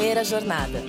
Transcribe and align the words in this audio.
Primeira 0.00 0.24
Jornada. 0.24 0.82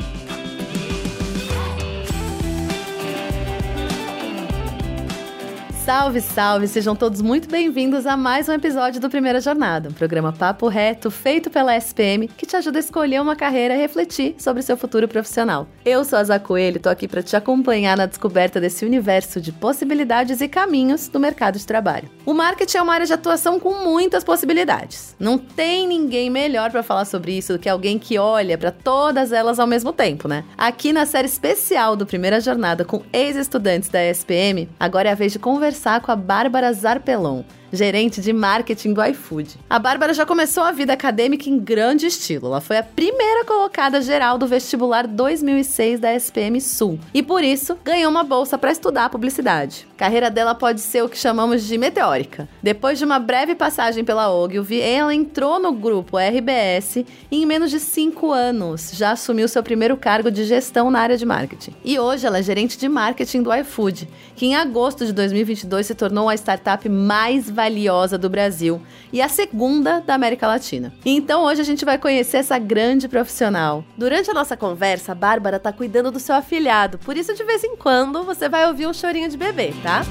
Salve, 5.92 6.22
salve! 6.22 6.68
Sejam 6.70 6.96
todos 6.96 7.22
muito 7.22 7.50
bem-vindos 7.50 8.06
a 8.06 8.16
mais 8.16 8.48
um 8.48 8.54
episódio 8.54 9.02
do 9.02 9.10
Primeira 9.10 9.42
Jornada, 9.42 9.90
um 9.90 9.92
programa 9.92 10.32
papo 10.32 10.70
reto 10.70 11.12
feito 11.12 11.50
pela 11.50 11.76
SPM 11.76 12.30
que 12.30 12.46
te 12.46 12.56
ajuda 12.56 12.80
a 12.80 12.80
escolher 12.80 13.22
uma 13.22 13.36
carreira 13.36 13.76
e 13.76 13.78
refletir 13.78 14.36
sobre 14.38 14.62
seu 14.62 14.78
futuro 14.78 15.06
profissional. 15.06 15.68
Eu 15.84 16.06
sou 16.06 16.18
a 16.18 16.24
Zá 16.24 16.40
Coelho 16.40 16.78
e 16.78 16.80
tô 16.80 16.88
aqui 16.88 17.10
para 17.10 17.22
te 17.22 17.36
acompanhar 17.36 17.98
na 17.98 18.06
descoberta 18.06 18.58
desse 18.58 18.86
universo 18.86 19.42
de 19.42 19.52
possibilidades 19.52 20.40
e 20.40 20.48
caminhos 20.48 21.10
do 21.10 21.20
mercado 21.20 21.60
de 21.60 21.68
trabalho. 21.68 22.10
O 22.26 22.34
marketing 22.34 22.78
é 22.78 22.82
uma 22.82 22.94
área 22.94 23.06
de 23.06 23.12
atuação 23.12 23.60
com 23.60 23.84
muitas 23.84 24.24
possibilidades. 24.24 25.14
Não 25.20 25.38
tem 25.38 25.86
ninguém 25.86 26.30
melhor 26.30 26.72
para 26.72 26.84
falar 26.84 27.04
sobre 27.04 27.34
isso 27.34 27.52
do 27.52 27.60
que 27.60 27.68
alguém 27.68 28.00
que 28.00 28.18
olha 28.18 28.58
para 28.58 28.72
todas 28.72 29.34
elas 29.34 29.60
ao 29.60 29.68
mesmo 29.68 29.92
tempo, 29.92 30.30
né? 30.30 30.46
Aqui 30.58 30.94
na 30.94 31.06
série 31.06 31.28
especial 31.28 31.98
do 31.98 32.06
Primeira 32.06 32.40
Jornada 32.40 32.86
com 32.86 33.04
ex-estudantes 33.12 33.90
da 33.90 34.02
SPM, 34.06 34.70
agora 34.80 35.10
é 35.10 35.12
a 35.12 35.16
vez 35.16 35.34
de 35.34 35.40
conversar 35.40 35.81
conversar 35.82 36.02
com 36.02 36.12
a 36.12 36.16
Bárbara 36.16 36.72
Zarpelon, 36.72 37.44
gerente 37.72 38.22
de 38.22 38.34
marketing 38.34 38.94
do 38.94 39.04
iFood. 39.06 39.58
A 39.70 39.80
Bárbara 39.80 40.14
já 40.14 40.26
começou 40.26 40.64
a 40.64 40.72
vida 40.72 40.94
acadêmica 40.94 41.50
em 41.50 41.58
grande 41.58 42.06
estilo. 42.06 42.48
Ela 42.48 42.62
foi 42.62 42.78
a 42.78 42.84
primeira 42.84 43.46
colocada 43.46 44.02
geral 44.02 44.38
do 44.38 44.48
vestibular 44.48 45.08
2006 45.08 46.00
da 46.00 46.14
SPM 46.14 46.60
Sul 46.60 47.00
e 47.14 47.24
por 47.24 47.44
isso 47.44 47.78
ganhou 47.84 48.12
uma 48.12 48.24
bolsa 48.24 48.58
para 48.58 48.72
estudar 48.72 49.10
publicidade. 49.10 49.88
A 49.96 50.00
carreira 50.00 50.30
dela 50.30 50.56
pode 50.56 50.82
ser 50.82 51.04
o 51.04 51.10
que 51.10 51.18
chamamos 51.18 51.64
de 51.64 51.78
meteórica. 51.78 52.50
Depois 52.62 52.98
de 52.98 53.06
uma 53.06 53.20
breve 53.20 53.56
passagem 53.56 54.04
pela 54.04 54.34
Ogilvy, 54.34 54.82
ela 54.82 55.14
entrou 55.14 55.60
no 55.60 55.72
grupo 55.72 56.18
RBS 56.18 56.98
e 56.98 57.06
em 57.32 57.46
menos 57.46 57.70
de 57.70 57.80
cinco 57.80 58.32
anos 58.32 58.92
já 58.94 59.12
assumiu 59.12 59.48
seu 59.48 59.64
primeiro 59.64 59.96
cargo 59.96 60.32
de 60.32 60.44
gestão 60.46 60.90
na 60.90 61.00
área 61.00 61.18
de 61.18 61.26
marketing. 61.26 61.74
E 61.84 62.00
hoje 62.00 62.26
ela 62.26 62.40
é 62.40 62.44
gerente 62.44 62.78
de 62.78 62.90
marketing 62.90 63.44
do 63.44 63.54
iFood, 63.54 64.08
que 64.36 64.46
em 64.46 64.56
agosto 64.56 65.06
de 65.06 65.14
2022 65.14 65.86
se 65.86 65.96
tornou 65.96 66.30
a 66.30 66.36
startup 66.36 66.88
mais 66.90 67.50
valiosa 67.62 68.18
do 68.18 68.28
Brasil 68.28 68.82
e 69.14 69.22
a 69.22 69.30
segunda 69.30 70.00
da 70.00 70.16
América 70.16 70.48
Latina. 70.48 70.92
Então 71.06 71.44
hoje 71.44 71.62
a 71.62 71.64
gente 71.64 71.86
vai 71.86 72.00
conhecer 72.00 72.38
essa 72.38 72.58
grande 72.58 73.08
profissional. 73.08 73.84
Durante 73.96 74.32
a 74.32 74.34
nossa 74.34 74.58
conversa, 74.58 75.12
a 75.12 75.16
Bárbara 75.16 75.60
tá 75.60 75.72
cuidando 75.72 76.10
do 76.10 76.20
seu 76.20 76.34
afilhado, 76.34 76.98
por 76.98 77.16
isso 77.16 77.36
de 77.36 77.44
vez 77.44 77.64
em 77.64 77.76
quando 77.78 78.24
você 78.24 78.50
vai 78.50 78.66
ouvir 78.66 78.88
um 78.88 78.94
chorinho 78.94 79.30
de 79.30 79.38
bebê, 79.38 79.76
tá? 79.84 80.02